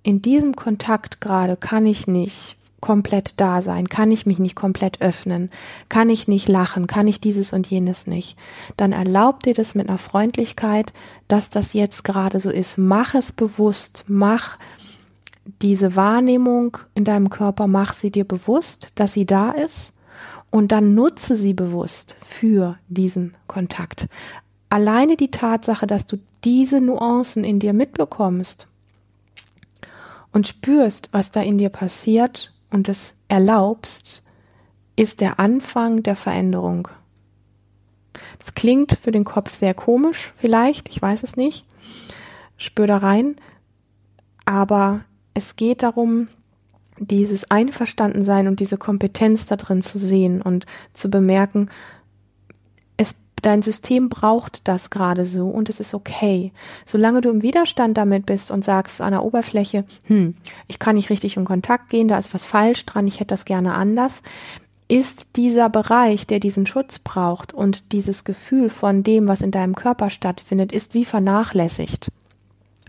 in 0.04 0.22
diesem 0.22 0.56
Kontakt 0.56 1.22
gerade 1.22 1.56
kann 1.56 1.86
ich 1.86 2.06
nicht 2.06 2.58
komplett 2.86 3.34
da 3.38 3.64
sein, 3.64 3.90
kann 3.90 4.12
ich 4.12 4.28
mich 4.28 4.38
nicht 4.38 4.56
komplett 4.56 5.02
öffnen, 5.02 5.50
kann 5.90 6.08
ich 6.08 6.28
nicht 6.28 6.48
lachen, 6.48 6.86
kann 6.86 7.08
ich 7.08 7.20
dieses 7.20 7.52
und 7.52 7.66
jenes 7.66 8.06
nicht, 8.06 8.38
dann 8.78 8.92
erlaub 8.92 9.42
dir 9.42 9.56
das 9.56 9.74
mit 9.74 9.90
einer 9.90 9.98
Freundlichkeit, 9.98 10.94
dass 11.28 11.50
das 11.50 11.74
jetzt 11.74 12.04
gerade 12.04 12.40
so 12.40 12.52
ist. 12.52 12.78
Mach 12.78 13.16
es 13.16 13.32
bewusst, 13.32 14.06
mach 14.08 14.60
diese 15.64 15.96
Wahrnehmung 15.96 16.78
in 16.94 17.06
deinem 17.06 17.32
Körper, 17.32 17.66
mach 17.66 17.94
sie 17.94 18.12
dir 18.12 18.24
bewusst, 18.24 18.92
dass 18.94 19.14
sie 19.14 19.26
da 19.26 19.50
ist. 19.50 19.92
Und 20.52 20.72
dann 20.72 20.94
nutze 20.94 21.36
sie 21.36 21.56
bewusst 21.56 22.16
für 22.24 22.78
diesen 22.88 23.34
Kontakt. 23.48 24.08
Alleine 24.70 25.18
die 25.18 25.32
Tatsache, 25.32 25.88
dass 25.88 26.06
du 26.06 26.18
diese 26.44 26.82
Nuancen 26.82 27.44
in 27.44 27.58
dir 27.58 27.74
mitbekommst 27.74 28.68
und 30.32 30.46
spürst, 30.46 31.10
was 31.12 31.32
da 31.32 31.42
in 31.42 31.58
dir 31.58 31.70
passiert 31.70 32.52
und 32.76 32.90
es 32.90 33.16
erlaubst, 33.30 34.22
ist 34.98 35.22
der 35.22 35.40
Anfang 35.40 36.04
der 36.04 36.18
Veränderung. 36.18 36.90
Das 38.38 38.54
klingt 38.54 38.92
für 39.02 39.12
den 39.12 39.24
Kopf 39.24 39.54
sehr 39.54 39.74
komisch, 39.74 40.34
vielleicht, 40.36 40.90
ich 40.90 41.02
weiß 41.02 41.24
es 41.24 41.38
nicht. 41.38 41.66
Spür 42.58 42.86
da 42.86 42.98
rein. 42.98 43.38
Aber 44.44 45.06
es 45.34 45.56
geht 45.56 45.84
darum, 45.84 46.28
dieses 47.00 47.50
Einverstandensein 47.50 48.48
und 48.48 48.60
diese 48.60 48.78
Kompetenz 48.78 49.46
da 49.46 49.56
drin 49.56 49.82
zu 49.82 49.98
sehen 49.98 50.42
und 50.42 50.66
zu 50.94 51.10
bemerken, 51.10 51.70
Dein 53.46 53.62
System 53.62 54.10
braucht 54.10 54.62
das 54.64 54.90
gerade 54.90 55.24
so 55.24 55.48
und 55.48 55.70
es 55.70 55.80
ist 55.80 55.94
okay. 55.94 56.52
Solange 56.84 57.22
du 57.22 57.30
im 57.30 57.44
Widerstand 57.44 57.96
damit 57.96 58.26
bist 58.26 58.50
und 58.50 58.66
sagst 58.66 59.02
an 59.02 59.12
der 59.12 59.24
Oberfläche, 59.24 59.84
hm, 60.06 60.34
ich 60.68 60.80
kann 60.80 60.96
nicht 60.96 61.12
richtig 61.12 61.38
in 61.38 61.46
Kontakt 61.46 61.90
gehen, 61.90 62.08
da 62.08 62.18
ist 62.18 62.34
was 62.34 62.44
falsch 62.44 62.88
dran, 62.88 63.06
ich 63.06 63.20
hätte 63.20 63.36
das 63.36 63.46
gerne 63.46 63.76
anders, 63.76 64.24
ist 64.88 65.28
dieser 65.36 65.70
Bereich, 65.70 66.26
der 66.26 66.40
diesen 66.40 66.66
Schutz 66.66 66.98
braucht 66.98 67.54
und 67.54 67.92
dieses 67.92 68.24
Gefühl 68.24 68.72
von 68.72 69.04
dem, 69.04 69.28
was 69.28 69.42
in 69.42 69.52
deinem 69.52 69.76
Körper 69.76 70.10
stattfindet, 70.10 70.72
ist 70.72 70.96
wie 70.96 71.06
vernachlässigt. 71.06 72.10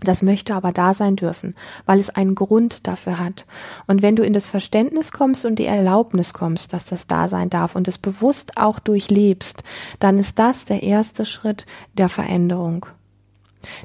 Das 0.01 0.21
möchte 0.21 0.53
aber 0.53 0.71
da 0.71 0.93
sein 0.93 1.15
dürfen, 1.15 1.55
weil 1.85 1.99
es 1.99 2.11
einen 2.11 2.35
Grund 2.35 2.85
dafür 2.85 3.17
hat. 3.17 3.45
Und 3.87 4.03
wenn 4.03 4.15
du 4.15 4.23
in 4.23 4.33
das 4.33 4.47
Verständnis 4.47 5.11
kommst 5.11 5.43
und 5.45 5.57
die 5.57 5.65
Erlaubnis 5.65 6.33
kommst, 6.33 6.71
dass 6.71 6.85
das 6.85 7.07
da 7.07 7.29
sein 7.29 7.49
darf 7.49 7.75
und 7.75 7.87
es 7.87 7.97
bewusst 7.97 8.57
auch 8.57 8.77
durchlebst, 8.77 9.63
dann 9.99 10.19
ist 10.19 10.37
das 10.37 10.65
der 10.65 10.83
erste 10.83 11.25
Schritt 11.25 11.65
der 11.97 12.09
Veränderung. 12.09 12.85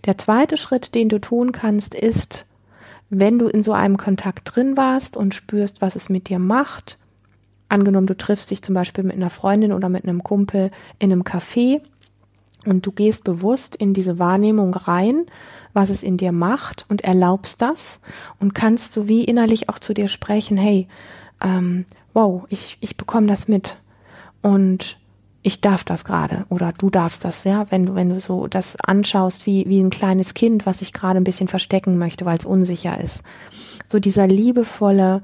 Der 0.04 0.18
zweite 0.18 0.58
Schritt, 0.58 0.94
den 0.94 1.08
du 1.08 1.18
tun 1.18 1.50
kannst, 1.50 1.94
ist, 1.94 2.44
wenn 3.08 3.38
du 3.38 3.46
in 3.46 3.62
so 3.62 3.72
einem 3.72 3.96
Kontakt 3.96 4.54
drin 4.54 4.76
warst 4.76 5.16
und 5.16 5.34
spürst, 5.34 5.80
was 5.80 5.96
es 5.96 6.10
mit 6.10 6.28
dir 6.28 6.38
macht, 6.38 6.98
angenommen, 7.68 8.06
du 8.06 8.16
triffst 8.16 8.50
dich 8.50 8.62
zum 8.62 8.74
Beispiel 8.74 9.04
mit 9.04 9.16
einer 9.16 9.30
Freundin 9.30 9.72
oder 9.72 9.88
mit 9.88 10.04
einem 10.04 10.22
Kumpel 10.22 10.70
in 10.98 11.10
einem 11.10 11.22
Café 11.22 11.80
und 12.66 12.86
du 12.86 12.92
gehst 12.92 13.24
bewusst 13.24 13.74
in 13.74 13.94
diese 13.94 14.18
Wahrnehmung 14.18 14.74
rein 14.74 15.26
was 15.74 15.90
es 15.90 16.02
in 16.02 16.16
dir 16.16 16.32
macht 16.32 16.86
und 16.88 17.02
erlaubst 17.02 17.62
das 17.62 17.98
und 18.38 18.54
kannst 18.54 18.92
so 18.92 19.08
wie 19.08 19.24
innerlich 19.24 19.68
auch 19.68 19.78
zu 19.78 19.94
dir 19.94 20.08
sprechen, 20.08 20.56
hey, 20.56 20.88
ähm, 21.42 21.86
wow, 22.14 22.44
ich, 22.48 22.76
ich 22.80 22.96
bekomme 22.96 23.26
das 23.26 23.48
mit 23.48 23.78
und 24.42 24.98
ich 25.42 25.60
darf 25.60 25.82
das 25.82 26.04
gerade 26.04 26.44
oder 26.50 26.72
du 26.76 26.88
darfst 26.88 27.24
das, 27.24 27.44
ja, 27.44 27.66
wenn 27.70 27.86
du, 27.86 27.94
wenn 27.94 28.10
du 28.10 28.20
so 28.20 28.46
das 28.46 28.76
anschaust 28.80 29.46
wie, 29.46 29.64
wie 29.66 29.80
ein 29.80 29.90
kleines 29.90 30.34
Kind, 30.34 30.66
was 30.66 30.78
sich 30.78 30.92
gerade 30.92 31.18
ein 31.18 31.24
bisschen 31.24 31.48
verstecken 31.48 31.98
möchte, 31.98 32.24
weil 32.24 32.38
es 32.38 32.44
unsicher 32.44 33.00
ist. 33.00 33.22
So 33.88 33.98
dieser 33.98 34.26
liebevolle 34.26 35.22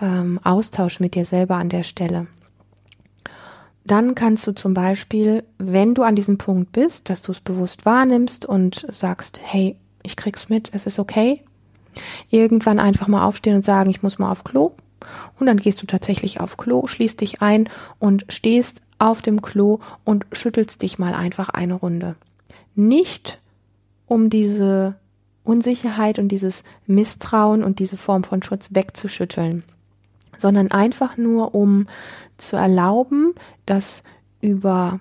ähm, 0.00 0.40
Austausch 0.42 0.98
mit 0.98 1.14
dir 1.14 1.24
selber 1.24 1.56
an 1.56 1.68
der 1.68 1.84
Stelle. 1.84 2.26
Dann 3.84 4.14
kannst 4.14 4.46
du 4.46 4.52
zum 4.52 4.74
Beispiel, 4.74 5.44
wenn 5.58 5.94
du 5.94 6.02
an 6.02 6.16
diesem 6.16 6.36
Punkt 6.36 6.72
bist, 6.72 7.08
dass 7.08 7.22
du 7.22 7.32
es 7.32 7.40
bewusst 7.40 7.86
wahrnimmst 7.86 8.44
und 8.44 8.86
sagst, 8.92 9.40
hey, 9.42 9.76
ich 10.02 10.16
krieg's 10.16 10.48
mit, 10.48 10.70
es 10.72 10.86
ist 10.86 10.98
okay, 10.98 11.42
irgendwann 12.30 12.78
einfach 12.78 13.08
mal 13.08 13.24
aufstehen 13.24 13.56
und 13.56 13.64
sagen, 13.64 13.90
ich 13.90 14.02
muss 14.02 14.18
mal 14.18 14.30
auf 14.30 14.44
Klo. 14.44 14.72
Und 15.38 15.46
dann 15.46 15.56
gehst 15.56 15.82
du 15.82 15.86
tatsächlich 15.86 16.40
auf 16.40 16.56
Klo, 16.56 16.86
schließt 16.86 17.20
dich 17.20 17.42
ein 17.42 17.68
und 17.98 18.26
stehst 18.28 18.82
auf 18.98 19.22
dem 19.22 19.42
Klo 19.42 19.80
und 20.04 20.26
schüttelst 20.32 20.82
dich 20.82 20.98
mal 20.98 21.14
einfach 21.14 21.48
eine 21.48 21.74
Runde. 21.74 22.16
Nicht 22.74 23.40
um 24.06 24.28
diese 24.28 24.96
Unsicherheit 25.42 26.18
und 26.18 26.28
dieses 26.28 26.64
Misstrauen 26.86 27.64
und 27.64 27.78
diese 27.78 27.96
Form 27.96 28.24
von 28.24 28.42
Schutz 28.42 28.70
wegzuschütteln, 28.72 29.64
sondern 30.36 30.70
einfach 30.70 31.16
nur 31.16 31.54
um 31.54 31.88
zu 32.36 32.56
erlauben, 32.56 33.34
dass 33.66 34.02
über 34.40 35.00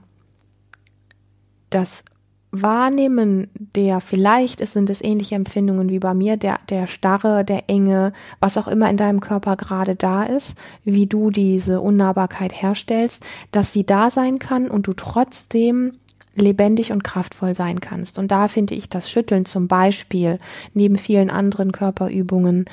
das 1.69 2.03
Wahrnehmen 2.51 3.47
der 3.75 3.99
vielleicht 4.01 4.59
es 4.61 4.73
sind 4.73 4.89
es 4.89 5.03
ähnliche 5.03 5.35
Empfindungen 5.35 5.89
wie 5.89 5.99
bei 5.99 6.13
mir, 6.13 6.35
der, 6.35 6.57
der 6.69 6.87
Starre, 6.87 7.45
der 7.45 7.69
Enge, 7.69 8.11
was 8.39 8.57
auch 8.57 8.67
immer 8.67 8.89
in 8.89 8.97
deinem 8.97 9.19
Körper 9.19 9.55
gerade 9.55 9.95
da 9.95 10.23
ist, 10.23 10.55
wie 10.83 11.05
du 11.05 11.29
diese 11.29 11.79
Unnahbarkeit 11.81 12.51
herstellst, 12.59 13.25
dass 13.51 13.71
sie 13.71 13.85
da 13.85 14.09
sein 14.09 14.39
kann 14.39 14.69
und 14.69 14.87
du 14.87 14.93
trotzdem 14.93 15.91
lebendig 16.35 16.91
und 16.91 17.03
kraftvoll 17.03 17.53
sein 17.53 17.81
kannst. 17.81 18.17
Und 18.17 18.31
da 18.31 18.47
finde 18.47 18.73
ich 18.73 18.89
das 18.89 19.11
Schütteln 19.11 19.45
zum 19.45 19.67
Beispiel 19.67 20.39
neben 20.73 20.97
vielen 20.97 21.29
anderen 21.29 21.71
Körperübungen 21.71 22.65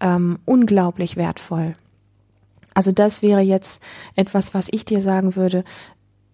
ähm, 0.00 0.38
unglaublich 0.44 1.16
wertvoll. 1.16 1.74
Also 2.74 2.90
das 2.90 3.22
wäre 3.22 3.40
jetzt 3.40 3.80
etwas, 4.16 4.52
was 4.52 4.66
ich 4.70 4.84
dir 4.84 5.00
sagen 5.00 5.36
würde, 5.36 5.64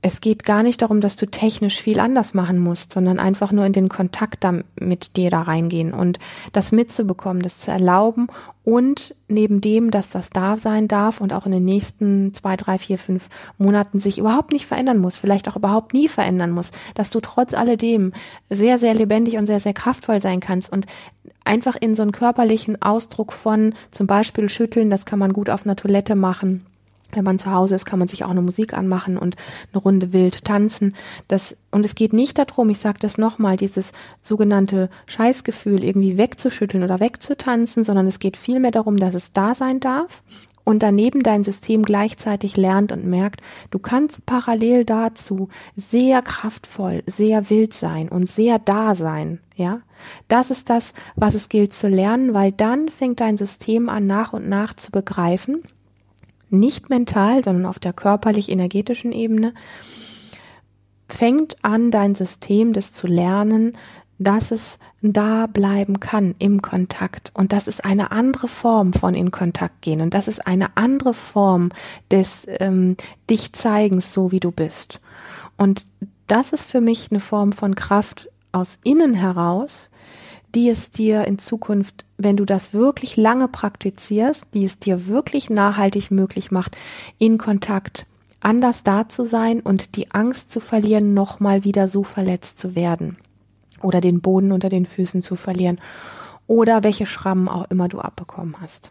es 0.02 0.22
geht 0.22 0.44
gar 0.44 0.62
nicht 0.62 0.80
darum, 0.80 1.00
dass 1.00 1.16
du 1.16 1.26
technisch 1.26 1.80
viel 1.80 2.00
anders 2.00 2.32
machen 2.32 2.58
musst, 2.58 2.92
sondern 2.92 3.18
einfach 3.18 3.52
nur 3.52 3.66
in 3.66 3.74
den 3.74 3.90
Kontakt 3.90 4.46
mit 4.80 5.16
dir 5.16 5.30
da 5.30 5.42
reingehen 5.42 5.92
und 5.92 6.18
das 6.52 6.72
mitzubekommen, 6.72 7.42
das 7.42 7.58
zu 7.58 7.70
erlauben 7.70 8.28
und 8.64 9.14
neben 9.28 9.60
dem, 9.60 9.90
dass 9.90 10.08
das 10.08 10.30
da 10.30 10.56
sein 10.56 10.88
darf 10.88 11.20
und 11.20 11.34
auch 11.34 11.44
in 11.44 11.52
den 11.52 11.66
nächsten 11.66 12.32
zwei, 12.32 12.56
drei, 12.56 12.78
vier, 12.78 12.96
fünf 12.96 13.28
Monaten 13.58 13.98
sich 13.98 14.18
überhaupt 14.18 14.52
nicht 14.52 14.66
verändern 14.66 14.98
muss, 14.98 15.18
vielleicht 15.18 15.48
auch 15.48 15.56
überhaupt 15.56 15.92
nie 15.92 16.08
verändern 16.08 16.50
muss, 16.50 16.70
dass 16.94 17.10
du 17.10 17.20
trotz 17.20 17.52
alledem 17.52 18.12
sehr, 18.48 18.78
sehr 18.78 18.94
lebendig 18.94 19.36
und 19.36 19.46
sehr, 19.46 19.60
sehr 19.60 19.74
kraftvoll 19.74 20.20
sein 20.20 20.40
kannst 20.40 20.72
und 20.72 20.86
einfach 21.44 21.76
in 21.78 21.94
so 21.94 22.02
einen 22.02 22.12
körperlichen 22.12 22.80
Ausdruck 22.80 23.34
von 23.34 23.74
zum 23.90 24.06
Beispiel 24.06 24.48
schütteln, 24.48 24.88
das 24.88 25.04
kann 25.04 25.18
man 25.18 25.34
gut 25.34 25.50
auf 25.50 25.66
einer 25.66 25.76
Toilette 25.76 26.14
machen 26.14 26.64
wenn 27.12 27.24
man 27.24 27.38
zu 27.38 27.52
Hause 27.52 27.74
ist, 27.74 27.84
kann 27.84 27.98
man 27.98 28.08
sich 28.08 28.24
auch 28.24 28.30
eine 28.30 28.42
Musik 28.42 28.74
anmachen 28.74 29.18
und 29.18 29.36
eine 29.72 29.82
Runde 29.82 30.12
wild 30.12 30.44
tanzen. 30.44 30.94
Das, 31.28 31.56
und 31.70 31.84
es 31.84 31.94
geht 31.94 32.12
nicht 32.12 32.38
darum, 32.38 32.70
ich 32.70 32.78
sage 32.78 32.98
das 33.00 33.18
nochmal, 33.18 33.56
dieses 33.56 33.92
sogenannte 34.22 34.90
Scheißgefühl 35.06 35.84
irgendwie 35.84 36.18
wegzuschütteln 36.18 36.84
oder 36.84 37.00
wegzutanzen, 37.00 37.84
sondern 37.84 38.06
es 38.06 38.18
geht 38.18 38.36
vielmehr 38.36 38.70
darum, 38.70 38.96
dass 38.96 39.14
es 39.14 39.32
da 39.32 39.54
sein 39.54 39.80
darf 39.80 40.22
und 40.64 40.82
daneben 40.82 41.22
dein 41.22 41.44
System 41.44 41.82
gleichzeitig 41.82 42.56
lernt 42.56 42.92
und 42.92 43.04
merkt, 43.04 43.40
du 43.70 43.78
kannst 43.78 44.24
parallel 44.26 44.84
dazu 44.84 45.48
sehr 45.76 46.22
kraftvoll, 46.22 47.02
sehr 47.06 47.50
wild 47.50 47.74
sein 47.74 48.08
und 48.08 48.28
sehr 48.28 48.58
da 48.58 48.94
sein, 48.94 49.40
ja? 49.54 49.80
Das 50.28 50.50
ist 50.50 50.70
das, 50.70 50.94
was 51.14 51.34
es 51.34 51.50
gilt 51.50 51.74
zu 51.74 51.88
lernen, 51.88 52.32
weil 52.32 52.52
dann 52.52 52.88
fängt 52.88 53.20
dein 53.20 53.36
System 53.36 53.88
an 53.90 54.06
nach 54.06 54.32
und 54.32 54.48
nach 54.48 54.74
zu 54.74 54.90
begreifen, 54.90 55.62
nicht 56.50 56.90
mental, 56.90 57.42
sondern 57.42 57.66
auf 57.66 57.78
der 57.78 57.92
körperlich-energetischen 57.92 59.12
Ebene, 59.12 59.54
fängt 61.08 61.56
an, 61.64 61.90
dein 61.90 62.14
System 62.14 62.72
das 62.72 62.92
zu 62.92 63.06
lernen, 63.06 63.76
dass 64.18 64.50
es 64.50 64.78
da 65.00 65.46
bleiben 65.46 65.98
kann 65.98 66.34
im 66.38 66.60
Kontakt. 66.60 67.32
Und 67.34 67.52
das 67.52 67.66
ist 67.66 67.84
eine 67.84 68.12
andere 68.12 68.48
Form 68.48 68.92
von 68.92 69.14
in 69.14 69.30
Kontakt 69.30 69.80
gehen. 69.80 70.02
Und 70.02 70.12
das 70.12 70.28
ist 70.28 70.46
eine 70.46 70.76
andere 70.76 71.14
Form 71.14 71.70
des 72.10 72.46
ähm, 72.46 72.96
dich 73.30 73.54
zeigens, 73.54 74.12
so 74.12 74.30
wie 74.30 74.40
du 74.40 74.50
bist. 74.50 75.00
Und 75.56 75.86
das 76.26 76.52
ist 76.52 76.70
für 76.70 76.82
mich 76.82 77.10
eine 77.10 77.20
Form 77.20 77.52
von 77.52 77.74
Kraft 77.74 78.28
aus 78.52 78.78
innen 78.84 79.14
heraus, 79.14 79.90
die 80.54 80.68
es 80.68 80.90
dir 80.90 81.26
in 81.26 81.38
Zukunft, 81.38 82.04
wenn 82.18 82.36
du 82.36 82.44
das 82.44 82.72
wirklich 82.74 83.16
lange 83.16 83.48
praktizierst, 83.48 84.44
die 84.54 84.64
es 84.64 84.78
dir 84.78 85.06
wirklich 85.06 85.50
nachhaltig 85.50 86.10
möglich 86.10 86.50
macht, 86.50 86.76
in 87.18 87.38
Kontakt 87.38 88.06
anders 88.40 88.82
da 88.82 89.08
zu 89.08 89.24
sein 89.24 89.60
und 89.60 89.96
die 89.96 90.10
Angst 90.10 90.50
zu 90.50 90.60
verlieren, 90.60 91.14
nochmal 91.14 91.64
wieder 91.64 91.88
so 91.88 92.02
verletzt 92.04 92.58
zu 92.58 92.74
werden 92.74 93.16
oder 93.82 94.00
den 94.00 94.20
Boden 94.20 94.52
unter 94.52 94.68
den 94.68 94.86
Füßen 94.86 95.22
zu 95.22 95.36
verlieren 95.36 95.80
oder 96.46 96.82
welche 96.82 97.06
Schrammen 97.06 97.48
auch 97.48 97.70
immer 97.70 97.88
du 97.88 98.00
abbekommen 98.00 98.56
hast. 98.60 98.90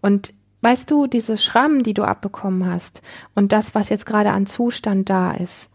Und 0.00 0.32
weißt 0.62 0.90
du, 0.90 1.06
diese 1.06 1.36
Schrammen, 1.36 1.82
die 1.82 1.94
du 1.94 2.04
abbekommen 2.04 2.66
hast 2.66 3.02
und 3.34 3.52
das, 3.52 3.74
was 3.74 3.88
jetzt 3.88 4.06
gerade 4.06 4.30
an 4.30 4.46
Zustand 4.46 5.10
da 5.10 5.32
ist, 5.32 5.70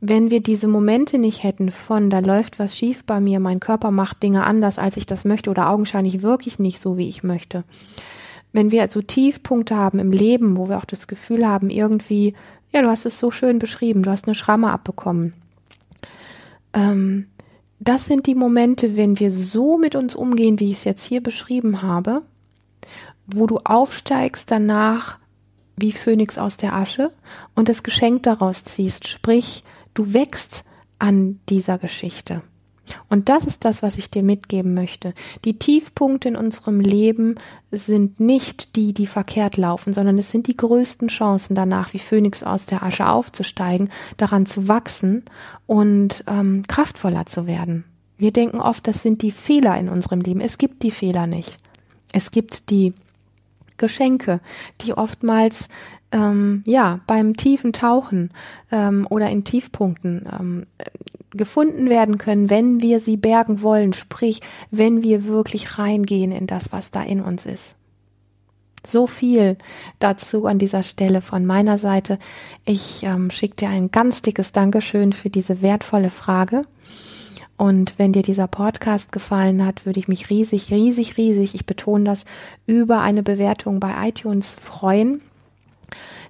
wenn 0.00 0.30
wir 0.30 0.40
diese 0.40 0.68
Momente 0.68 1.18
nicht 1.18 1.42
hätten 1.42 1.70
von, 1.70 2.08
da 2.10 2.20
läuft 2.20 2.58
was 2.58 2.76
schief 2.76 3.04
bei 3.04 3.20
mir, 3.20 3.40
mein 3.40 3.60
Körper 3.60 3.90
macht 3.90 4.22
Dinge 4.22 4.44
anders, 4.44 4.78
als 4.78 4.96
ich 4.96 5.06
das 5.06 5.24
möchte 5.24 5.50
oder 5.50 5.70
augenscheinlich 5.70 6.22
wirklich 6.22 6.58
nicht 6.58 6.80
so, 6.80 6.96
wie 6.96 7.08
ich 7.08 7.22
möchte. 7.24 7.64
Wenn 8.52 8.70
wir 8.70 8.82
also 8.82 9.02
Tiefpunkte 9.02 9.76
haben 9.76 9.98
im 9.98 10.12
Leben, 10.12 10.56
wo 10.56 10.68
wir 10.68 10.78
auch 10.78 10.84
das 10.84 11.06
Gefühl 11.06 11.46
haben, 11.46 11.68
irgendwie, 11.68 12.34
ja, 12.72 12.80
du 12.80 12.88
hast 12.88 13.06
es 13.06 13.18
so 13.18 13.30
schön 13.30 13.58
beschrieben, 13.58 14.02
du 14.02 14.10
hast 14.10 14.26
eine 14.26 14.34
Schramme 14.34 14.70
abbekommen. 14.70 15.34
Ähm, 16.72 17.26
das 17.80 18.06
sind 18.06 18.26
die 18.26 18.34
Momente, 18.34 18.96
wenn 18.96 19.18
wir 19.18 19.30
so 19.30 19.78
mit 19.78 19.94
uns 19.94 20.14
umgehen, 20.14 20.60
wie 20.60 20.66
ich 20.72 20.78
es 20.78 20.84
jetzt 20.84 21.04
hier 21.04 21.22
beschrieben 21.22 21.82
habe, 21.82 22.22
wo 23.26 23.46
du 23.46 23.58
aufsteigst 23.58 24.50
danach 24.50 25.18
wie 25.76 25.92
Phönix 25.92 26.38
aus 26.38 26.56
der 26.56 26.74
Asche 26.74 27.12
und 27.54 27.68
das 27.68 27.82
Geschenk 27.82 28.24
daraus 28.24 28.64
ziehst, 28.64 29.06
sprich, 29.06 29.62
Du 29.98 30.14
wächst 30.14 30.62
an 31.00 31.40
dieser 31.48 31.76
Geschichte. 31.76 32.42
Und 33.08 33.28
das 33.28 33.44
ist 33.46 33.64
das, 33.64 33.82
was 33.82 33.98
ich 33.98 34.12
dir 34.12 34.22
mitgeben 34.22 34.72
möchte. 34.72 35.12
Die 35.44 35.58
Tiefpunkte 35.58 36.28
in 36.28 36.36
unserem 36.36 36.78
Leben 36.78 37.34
sind 37.72 38.20
nicht 38.20 38.76
die, 38.76 38.92
die 38.92 39.08
verkehrt 39.08 39.56
laufen, 39.56 39.92
sondern 39.92 40.16
es 40.16 40.30
sind 40.30 40.46
die 40.46 40.56
größten 40.56 41.08
Chancen 41.08 41.56
danach, 41.56 41.94
wie 41.94 41.98
Phönix 41.98 42.44
aus 42.44 42.66
der 42.66 42.84
Asche 42.84 43.08
aufzusteigen, 43.08 43.90
daran 44.18 44.46
zu 44.46 44.68
wachsen 44.68 45.24
und 45.66 46.22
ähm, 46.28 46.62
kraftvoller 46.68 47.26
zu 47.26 47.48
werden. 47.48 47.82
Wir 48.18 48.30
denken 48.30 48.60
oft, 48.60 48.86
das 48.86 49.02
sind 49.02 49.22
die 49.22 49.32
Fehler 49.32 49.76
in 49.80 49.88
unserem 49.88 50.20
Leben. 50.20 50.40
Es 50.40 50.58
gibt 50.58 50.84
die 50.84 50.92
Fehler 50.92 51.26
nicht. 51.26 51.56
Es 52.12 52.30
gibt 52.30 52.70
die 52.70 52.94
Geschenke, 53.78 54.38
die 54.80 54.92
oftmals 54.92 55.68
ähm, 56.12 56.62
ja 56.66 57.00
beim 57.06 57.36
tiefen 57.36 57.72
Tauchen 57.72 58.30
ähm, 58.72 59.06
oder 59.10 59.28
in 59.30 59.44
Tiefpunkten 59.44 60.26
ähm, 60.38 60.66
gefunden 61.30 61.90
werden 61.90 62.18
können, 62.18 62.50
wenn 62.50 62.80
wir 62.80 63.00
sie 63.00 63.16
bergen 63.16 63.62
wollen, 63.62 63.92
sprich, 63.92 64.40
wenn 64.70 65.02
wir 65.02 65.26
wirklich 65.26 65.78
reingehen 65.78 66.32
in 66.32 66.46
das, 66.46 66.72
was 66.72 66.90
da 66.90 67.02
in 67.02 67.20
uns 67.20 67.46
ist. 67.46 67.74
So 68.86 69.06
viel 69.06 69.58
dazu 69.98 70.46
an 70.46 70.58
dieser 70.58 70.82
Stelle 70.82 71.20
von 71.20 71.44
meiner 71.44 71.78
Seite. 71.78 72.18
Ich 72.64 73.02
ähm, 73.02 73.30
schicke 73.30 73.56
dir 73.56 73.68
ein 73.68 73.90
ganz 73.90 74.22
dickes 74.22 74.52
Dankeschön 74.52 75.12
für 75.12 75.30
diese 75.30 75.60
wertvolle 75.60 76.10
Frage. 76.10 76.64
Und 77.58 77.98
wenn 77.98 78.12
dir 78.12 78.22
dieser 78.22 78.46
Podcast 78.46 79.10
gefallen 79.10 79.66
hat, 79.66 79.84
würde 79.84 79.98
ich 79.98 80.06
mich 80.06 80.30
riesig, 80.30 80.70
riesig, 80.70 81.16
riesig, 81.16 81.54
ich 81.56 81.66
betone 81.66 82.04
das, 82.04 82.24
über 82.66 83.00
eine 83.00 83.24
Bewertung 83.24 83.80
bei 83.80 84.08
iTunes 84.08 84.54
freuen. 84.54 85.20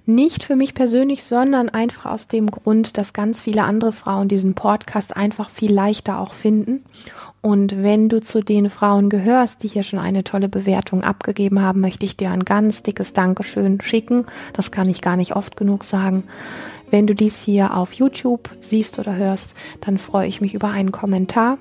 Nicht 0.05 0.43
für 0.43 0.55
mich 0.55 0.73
persönlich, 0.73 1.23
sondern 1.23 1.69
einfach 1.69 2.05
aus 2.05 2.27
dem 2.27 2.49
Grund, 2.49 2.97
dass 2.97 3.13
ganz 3.13 3.41
viele 3.41 3.63
andere 3.63 3.91
Frauen 3.91 4.27
diesen 4.27 4.55
Podcast 4.55 5.15
einfach 5.15 5.49
viel 5.49 5.71
leichter 5.71 6.19
auch 6.19 6.33
finden. 6.33 6.83
Und 7.41 7.83
wenn 7.83 8.09
du 8.09 8.19
zu 8.19 8.41
den 8.41 8.69
Frauen 8.69 9.09
gehörst, 9.09 9.63
die 9.63 9.67
hier 9.67 9.83
schon 9.83 9.99
eine 9.99 10.23
tolle 10.23 10.49
Bewertung 10.49 11.03
abgegeben 11.03 11.61
haben, 11.61 11.79
möchte 11.79 12.05
ich 12.05 12.17
dir 12.17 12.31
ein 12.31 12.43
ganz 12.43 12.83
dickes 12.83 13.13
Dankeschön 13.13 13.79
schicken. 13.81 14.25
Das 14.53 14.71
kann 14.71 14.89
ich 14.89 15.01
gar 15.01 15.15
nicht 15.15 15.35
oft 15.35 15.55
genug 15.55 15.83
sagen. 15.83 16.23
Wenn 16.91 17.05
du 17.05 17.13
dies 17.13 17.41
hier 17.41 17.77
auf 17.77 17.93
YouTube 17.93 18.49
siehst 18.61 18.99
oder 18.99 19.15
hörst, 19.15 19.53
dann 19.81 19.97
freue 19.97 20.27
ich 20.27 20.41
mich 20.41 20.53
über 20.53 20.69
einen 20.69 20.91
Kommentar 20.91 21.59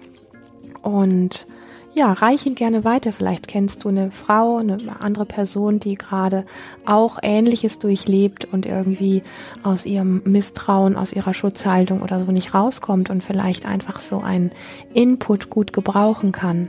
und 0.82 1.46
ja, 1.98 2.12
reich 2.12 2.46
ihn 2.46 2.54
gerne 2.54 2.84
weiter. 2.84 3.12
Vielleicht 3.12 3.48
kennst 3.48 3.82
du 3.82 3.88
eine 3.88 4.12
Frau, 4.12 4.58
eine 4.58 4.78
andere 5.00 5.26
Person, 5.26 5.80
die 5.80 5.96
gerade 5.96 6.46
auch 6.86 7.18
Ähnliches 7.20 7.80
durchlebt 7.80 8.46
und 8.52 8.66
irgendwie 8.66 9.24
aus 9.64 9.84
ihrem 9.84 10.22
Misstrauen, 10.24 10.96
aus 10.96 11.12
ihrer 11.12 11.34
Schutzhaltung 11.34 12.00
oder 12.00 12.24
so 12.24 12.30
nicht 12.30 12.54
rauskommt 12.54 13.10
und 13.10 13.24
vielleicht 13.24 13.66
einfach 13.66 13.98
so 13.98 14.20
einen 14.20 14.52
Input 14.94 15.50
gut 15.50 15.72
gebrauchen 15.72 16.30
kann. 16.30 16.68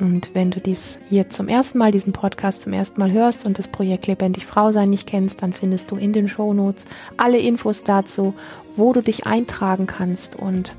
Und 0.00 0.34
wenn 0.34 0.50
du 0.50 0.60
dies 0.60 0.98
hier 1.08 1.28
zum 1.28 1.46
ersten 1.46 1.78
Mal, 1.78 1.92
diesen 1.92 2.12
Podcast 2.12 2.62
zum 2.62 2.72
ersten 2.72 2.98
Mal 2.98 3.12
hörst 3.12 3.46
und 3.46 3.58
das 3.58 3.68
Projekt 3.68 4.08
Lebendig 4.08 4.46
Frau 4.46 4.72
sein 4.72 4.90
nicht 4.90 5.06
kennst, 5.06 5.42
dann 5.42 5.52
findest 5.52 5.90
du 5.90 5.96
in 5.96 6.12
den 6.12 6.26
Shownotes 6.26 6.86
alle 7.16 7.38
Infos 7.38 7.84
dazu, 7.84 8.34
wo 8.74 8.92
du 8.92 9.02
dich 9.02 9.26
eintragen 9.26 9.86
kannst 9.86 10.34
und 10.34 10.74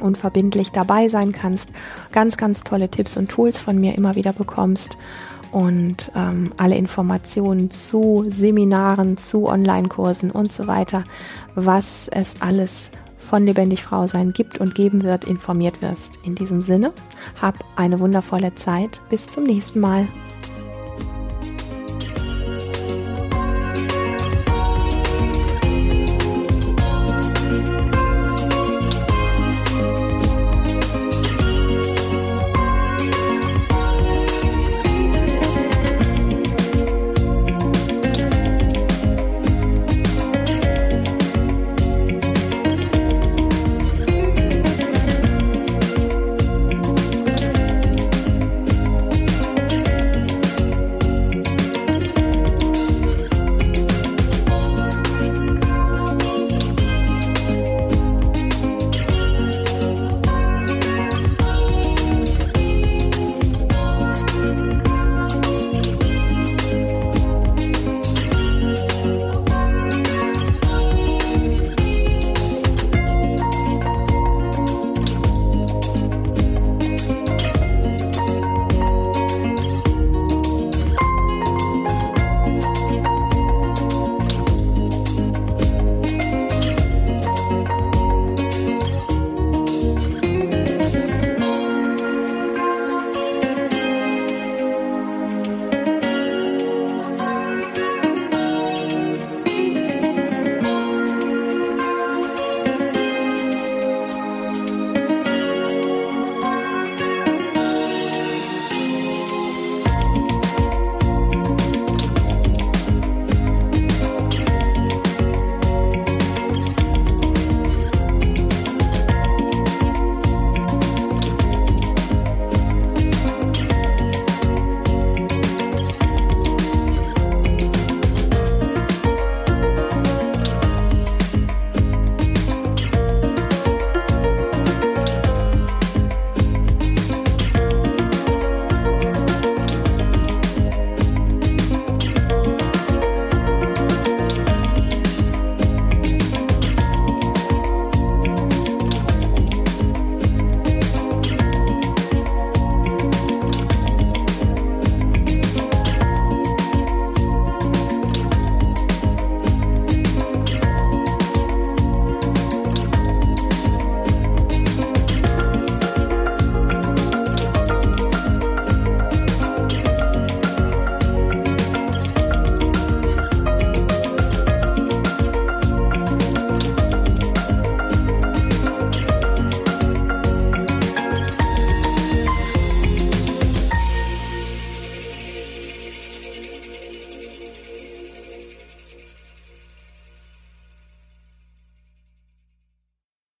unverbindlich 0.00 0.70
dabei 0.72 1.08
sein 1.08 1.32
kannst. 1.32 1.68
Ganz, 2.12 2.36
ganz 2.36 2.64
tolle 2.64 2.88
Tipps 2.88 3.16
und 3.16 3.30
Tools 3.30 3.58
von 3.58 3.78
mir 3.78 3.94
immer 3.94 4.14
wieder 4.14 4.32
bekommst 4.32 4.96
und 5.52 6.10
ähm, 6.16 6.52
alle 6.56 6.76
Informationen 6.76 7.70
zu 7.70 8.24
Seminaren, 8.28 9.16
zu 9.16 9.46
Online-Kursen 9.46 10.30
und 10.30 10.52
so 10.52 10.66
weiter, 10.66 11.04
was 11.54 12.08
es 12.08 12.34
alles 12.40 12.90
von 13.18 13.46
Lebendig 13.46 13.82
Frau 13.82 14.06
sein 14.06 14.32
gibt 14.32 14.58
und 14.58 14.74
geben 14.74 15.02
wird, 15.02 15.24
informiert 15.24 15.80
wirst. 15.80 16.18
In 16.24 16.34
diesem 16.34 16.60
Sinne, 16.60 16.92
hab 17.40 17.64
eine 17.76 18.00
wundervolle 18.00 18.54
Zeit. 18.54 19.00
Bis 19.08 19.28
zum 19.28 19.44
nächsten 19.44 19.80
Mal. 19.80 20.08